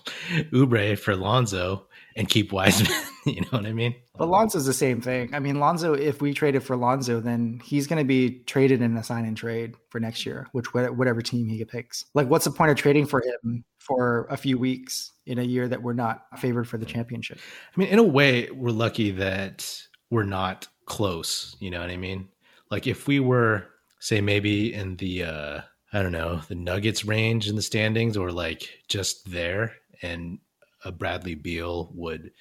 Oubre 0.52 0.98
for 0.98 1.16
Lonzo 1.16 1.88
and 2.16 2.30
keep 2.30 2.52
Wiseman. 2.52 2.92
you 3.26 3.42
know 3.42 3.48
what 3.52 3.66
I 3.66 3.74
mean? 3.74 3.96
But 4.18 4.30
Lonzo's 4.30 4.66
the 4.66 4.74
same 4.74 5.02
thing. 5.02 5.34
I 5.34 5.40
mean, 5.40 5.60
Lonzo, 5.60 5.94
if 5.94 6.22
we 6.22 6.34
traded 6.34 6.64
for 6.64 6.78
Lonzo, 6.78 7.20
then 7.20 7.60
he's 7.64 7.88
going 7.88 8.00
to 8.00 8.08
be 8.08 8.40
traded 8.46 8.82
in 8.82 8.96
a 8.96 9.04
sign 9.04 9.26
and 9.26 9.36
trade 9.36 9.76
for 9.90 10.00
next 10.00 10.26
year, 10.26 10.48
which 10.54 10.74
whatever 10.74 11.22
team 11.22 11.48
he 11.50 11.64
picks. 11.66 12.06
Like, 12.14 12.30
what's 12.30 12.46
the 12.46 12.52
point 12.52 12.72
of 12.72 12.78
trading 12.78 13.06
for 13.06 13.22
him 13.22 13.66
for 13.80 14.28
a 14.30 14.38
few 14.38 14.58
weeks 14.58 15.12
in 15.26 15.40
a 15.40 15.44
year 15.44 15.68
that 15.68 15.84
we're 15.84 15.94
not 15.94 16.24
favored 16.38 16.68
for 16.68 16.78
the 16.78 16.86
championship? 16.86 17.38
I 17.76 17.80
mean, 17.80 17.90
in 17.90 18.00
a 18.00 18.04
way, 18.04 18.50
we're 18.52 18.70
lucky 18.72 19.12
that 19.12 19.70
we're 20.10 20.24
not 20.24 20.68
close. 20.86 21.56
You 21.60 21.72
know 21.72 21.82
what 21.82 21.90
I 21.90 21.98
mean? 21.98 22.30
Like 22.72 22.88
if 22.88 23.08
we 23.08 23.20
were, 23.20 23.68
say, 24.00 24.22
maybe 24.22 24.74
in 24.74 24.96
the 24.98 25.24
uh 25.24 25.62
I 25.94 26.02
don't 26.02 26.12
know, 26.12 26.42
the 26.50 26.56
Nuggets 26.56 27.06
range 27.06 27.48
in 27.48 27.56
the 27.56 27.62
standings, 27.62 28.18
or 28.18 28.30
like 28.30 28.68
just 28.90 29.32
there, 29.32 29.76
and 30.02 30.40
a 30.84 30.92
Bradley 30.92 31.36
Beal 31.36 31.90
would 31.96 32.32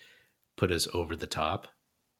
put 0.57 0.72
us 0.72 0.88
over 0.92 1.14
the 1.14 1.28
top. 1.28 1.68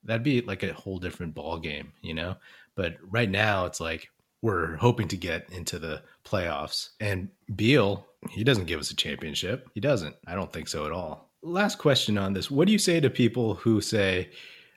That'd 0.05 0.23
be 0.23 0.43
like 0.43 0.63
a 0.63 0.73
whole 0.73 0.99
different 0.99 1.35
ball 1.35 1.59
game, 1.59 1.93
you 2.03 2.15
know. 2.15 2.37
But 2.77 2.99
right 3.03 3.29
now, 3.29 3.67
it's 3.67 3.81
like 3.81 4.09
we're 4.43 4.77
hoping 4.77 5.09
to 5.09 5.17
get 5.17 5.51
into 5.51 5.81
the 5.81 6.03
playoffs, 6.25 6.91
and 7.01 7.31
Beal, 7.57 8.07
he 8.31 8.45
doesn't 8.45 8.67
give 8.67 8.79
us 8.79 8.93
a 8.93 8.97
championship. 8.97 9.69
He 9.75 9.81
doesn't. 9.81 10.15
I 10.29 10.37
don't 10.37 10.53
think 10.53 10.69
so 10.69 10.87
at 10.87 10.93
all. 10.93 11.33
Last 11.43 11.79
question 11.79 12.17
on 12.17 12.33
this: 12.33 12.49
What 12.51 12.67
do 12.67 12.73
you 12.73 12.79
say 12.79 13.01
to 13.01 13.11
people 13.11 13.55
who 13.55 13.81
say, 13.81 14.31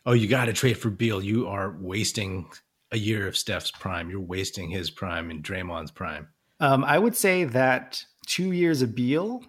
"Oh, 0.07 0.13
you 0.13 0.27
got 0.27 0.45
to 0.45 0.53
trade 0.53 0.79
for 0.79 0.89
Beal. 0.89 1.23
You 1.23 1.47
are 1.47 1.75
wasting 1.79 2.49
a 2.91 2.97
year 2.97 3.27
of 3.27 3.37
Steph's 3.37 3.69
prime. 3.69 4.09
You're 4.09 4.19
wasting 4.19 4.71
his 4.71 4.89
prime 4.89 5.29
and 5.29 5.43
Draymond's 5.43 5.91
prime." 5.91 6.29
Um, 6.59 6.83
I 6.83 6.97
would 6.97 7.15
say 7.15 7.43
that 7.43 8.03
two 8.25 8.51
years 8.51 8.81
of 8.81 8.95
Beal 8.95 9.43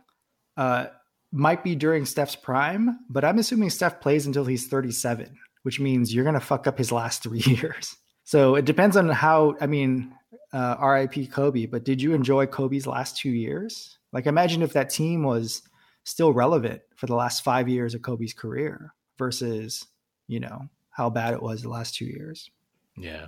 uh, 0.59 0.87
might 1.33 1.63
be 1.63 1.75
during 1.75 2.05
Steph's 2.05 2.37
prime, 2.37 2.99
but 3.09 3.25
I'm 3.25 3.39
assuming 3.39 3.71
Steph 3.71 4.01
plays 4.01 4.27
until 4.27 4.45
he's 4.45 4.67
37, 4.67 5.37
which 5.63 5.81
means 5.81 6.15
you're 6.15 6.25
going 6.25 6.35
to 6.35 6.41
fuck 6.41 6.67
up 6.67 6.79
his 6.79 6.93
last 6.93 7.23
three 7.23 7.41
years. 7.47 7.97
So 8.25 8.57
it 8.57 8.65
depends 8.65 8.97
on 8.97 9.09
how, 9.09 9.57
I 9.61 9.67
mean, 9.67 10.13
uh, 10.53 10.77
RIP 10.81 11.31
Kobe, 11.31 11.67
but 11.67 11.85
did 11.85 12.03
you 12.03 12.15
enjoy 12.15 12.47
Kobe's 12.47 12.87
last 12.87 13.17
two 13.17 13.31
years? 13.31 13.99
Like, 14.13 14.27
imagine 14.27 14.63
if 14.63 14.73
that 14.73 14.91
team 14.91 15.23
was 15.23 15.63
still 16.05 16.33
relevant 16.33 16.83
for 16.97 17.07
the 17.07 17.15
last 17.15 17.43
five 17.43 17.69
years 17.69 17.95
of 17.95 18.03
Kobe's 18.03 18.33
career 18.33 18.93
versus, 19.19 19.87
you 20.29 20.41
know, 20.41 20.69
how 20.91 21.11
bad 21.11 21.35
it 21.35 21.43
was 21.43 21.63
the 21.63 21.69
last 21.69 21.95
two 21.95 22.05
years. 22.05 22.51
Yeah. 22.97 23.27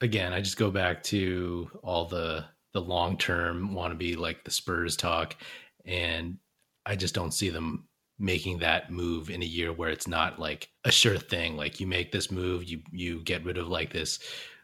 Again, 0.00 0.32
I 0.32 0.40
just 0.40 0.56
go 0.56 0.70
back 0.70 1.02
to 1.04 1.70
all 1.82 2.06
the 2.06 2.44
the 2.72 2.80
long 2.80 3.18
term 3.18 3.74
want 3.74 3.92
to 3.92 3.96
be 3.96 4.16
like 4.16 4.44
the 4.44 4.50
Spurs 4.50 4.96
talk, 4.96 5.36
and 5.84 6.38
I 6.84 6.96
just 6.96 7.14
don't 7.14 7.34
see 7.34 7.50
them 7.50 7.86
making 8.18 8.58
that 8.58 8.90
move 8.90 9.30
in 9.30 9.42
a 9.42 9.46
year 9.46 9.72
where 9.72 9.90
it's 9.90 10.08
not 10.08 10.38
like 10.38 10.70
a 10.84 10.90
sure 10.90 11.18
thing. 11.18 11.56
Like 11.56 11.80
you 11.80 11.86
make 11.86 12.10
this 12.10 12.30
move, 12.30 12.64
you 12.64 12.80
you 12.90 13.20
get 13.20 13.44
rid 13.44 13.58
of 13.58 13.68
like 13.68 13.92
this 13.92 14.18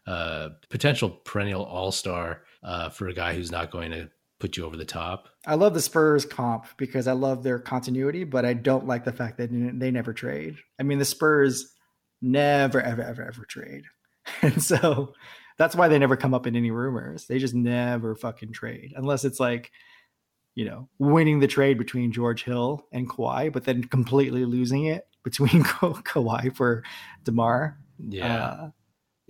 uh, 0.07 0.51
potential 0.71 1.11
perennial 1.11 1.65
all 1.65 1.93
star 1.93 2.43
uh, 2.63 2.89
for 2.89 3.09
a 3.09 3.15
guy 3.15 3.35
who's 3.35 3.53
not 3.53 3.71
going 3.71 3.91
to 3.91 4.09
put 4.39 4.57
you 4.57 4.65
over 4.65 4.77
the 4.77 4.85
top. 4.85 5.29
I 5.47 5.55
love 5.55 5.75
the 5.75 5.81
Spurs 5.81 6.25
comp 6.25 6.67
because 6.77 7.09
I 7.09 7.13
love 7.13 7.43
their 7.43 7.59
continuity, 7.59 8.25
but 8.25 8.45
I 8.45 8.53
don't 8.53 8.87
like 8.87 9.05
the 9.05 9.13
fact 9.13 9.39
that 9.39 9.51
they 9.51 9.91
never 9.91 10.13
trade. 10.13 10.57
I 10.79 10.85
mean, 10.85 10.99
the 10.99 11.05
Spurs 11.05 11.75
never, 12.23 12.81
ever, 12.81 13.03
ever, 13.03 13.23
ever 13.23 13.45
trade. 13.45 13.85
And 14.43 14.63
so 14.63 15.15
that's 15.57 15.75
why 15.75 15.89
they 15.89 15.99
never 15.99 16.17
come 16.17 16.35
up 16.35 16.47
in 16.47 16.55
any 16.55 16.71
rumors. 16.71 17.27
They 17.27 17.39
just 17.39 17.55
never 17.55 18.15
fucking 18.15 18.53
trade 18.53 18.93
unless 18.95 19.25
it's 19.25 19.41
like, 19.41 19.73
you 20.55 20.67
know, 20.67 20.91
winning 20.99 21.41
the 21.41 21.47
trade 21.47 21.79
between 21.79 22.13
George 22.13 22.45
Hill 22.45 22.87
and 22.93 23.09
Kawhi, 23.09 23.51
but 23.51 23.65
then 23.65 23.85
completely 23.85 24.45
losing 24.45 24.85
it 24.85 25.07
between 25.25 25.63
Ka- 25.63 25.95
Kawhi 26.03 26.55
for 26.55 26.85
DeMar. 27.25 27.79
Yeah. 27.99 28.45
Uh, 28.45 28.71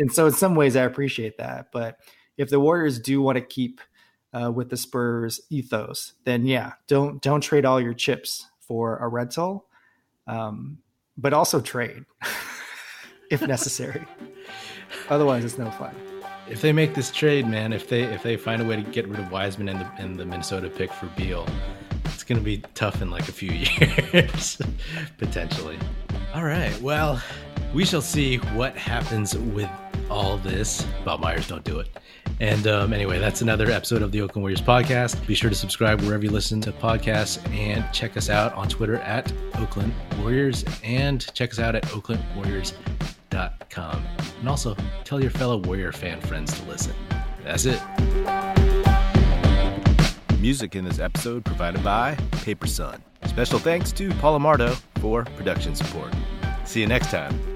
and 0.00 0.12
so 0.12 0.26
in 0.26 0.32
some 0.32 0.56
ways 0.56 0.74
I 0.74 0.82
appreciate 0.82 1.38
that. 1.38 1.68
But 1.72 1.98
if 2.36 2.50
the 2.50 2.60
Warriors 2.60 2.98
do 2.98 3.22
want 3.22 3.36
to 3.36 3.42
keep 3.42 3.80
uh, 4.32 4.50
with 4.50 4.70
the 4.70 4.76
Spurs 4.76 5.40
ethos, 5.50 6.14
then 6.24 6.46
yeah, 6.46 6.72
don't 6.86 7.20
don't 7.22 7.40
trade 7.40 7.64
all 7.64 7.80
your 7.80 7.94
chips 7.94 8.46
for 8.60 8.98
a 8.98 9.08
rental, 9.08 9.66
um, 10.26 10.78
but 11.16 11.32
also 11.32 11.60
trade 11.60 12.04
if 13.30 13.42
necessary. 13.42 14.06
Otherwise, 15.08 15.44
it's 15.44 15.58
no 15.58 15.70
fun. 15.70 15.94
if 16.50 16.60
they 16.62 16.72
make 16.72 16.94
this 16.94 17.10
trade, 17.10 17.46
man, 17.46 17.72
if 17.72 17.88
they 17.88 18.02
if 18.02 18.22
they 18.22 18.36
find 18.36 18.62
a 18.62 18.64
way 18.64 18.76
to 18.76 18.82
get 18.82 19.06
rid 19.08 19.18
of 19.18 19.30
Wiseman 19.30 19.68
and 19.68 19.80
the, 19.80 19.90
and 19.98 20.18
the 20.18 20.24
Minnesota 20.24 20.68
pick 20.68 20.92
for 20.92 21.06
Beal, 21.16 21.46
it's 22.06 22.24
going 22.24 22.38
to 22.38 22.44
be 22.44 22.62
tough 22.74 23.00
in 23.02 23.10
like 23.10 23.28
a 23.28 23.32
few 23.32 23.50
years, 24.12 24.60
potentially. 25.16 25.78
All 26.34 26.44
right, 26.44 26.78
well, 26.82 27.22
we 27.72 27.84
shall 27.84 28.02
see 28.02 28.36
what 28.36 28.76
happens 28.76 29.36
with 29.36 29.70
all 30.10 30.36
this. 30.38 30.86
Bob 31.04 31.20
Myers, 31.20 31.46
don't 31.48 31.64
do 31.64 31.80
it. 31.80 31.88
And 32.40 32.66
um, 32.66 32.92
anyway, 32.92 33.18
that's 33.18 33.42
another 33.42 33.70
episode 33.70 34.02
of 34.02 34.12
the 34.12 34.20
Oakland 34.20 34.42
Warriors 34.42 34.60
podcast. 34.60 35.26
Be 35.26 35.34
sure 35.34 35.50
to 35.50 35.56
subscribe 35.56 36.00
wherever 36.02 36.24
you 36.24 36.30
listen 36.30 36.60
to 36.62 36.72
podcasts 36.72 37.44
and 37.52 37.84
check 37.92 38.16
us 38.16 38.30
out 38.30 38.52
on 38.54 38.68
Twitter 38.68 38.96
at 38.96 39.32
Oakland 39.56 39.92
Warriors 40.20 40.64
and 40.84 41.32
check 41.34 41.50
us 41.50 41.58
out 41.58 41.74
at 41.74 41.82
oaklandwarriors.com. 41.84 44.06
And 44.40 44.48
also 44.48 44.76
tell 45.04 45.20
your 45.20 45.30
fellow 45.30 45.58
Warrior 45.58 45.92
fan 45.92 46.20
friends 46.20 46.58
to 46.58 46.68
listen. 46.68 46.94
That's 47.44 47.66
it. 47.66 47.80
Music 50.38 50.76
in 50.76 50.84
this 50.84 51.00
episode 51.00 51.44
provided 51.44 51.82
by 51.82 52.14
Paper 52.42 52.68
Sun. 52.68 53.02
Special 53.26 53.58
thanks 53.58 53.90
to 53.92 54.10
Paul 54.14 54.38
Amardo 54.38 54.80
for 55.00 55.24
production 55.24 55.74
support. 55.74 56.14
See 56.64 56.80
you 56.80 56.86
next 56.86 57.10
time 57.10 57.47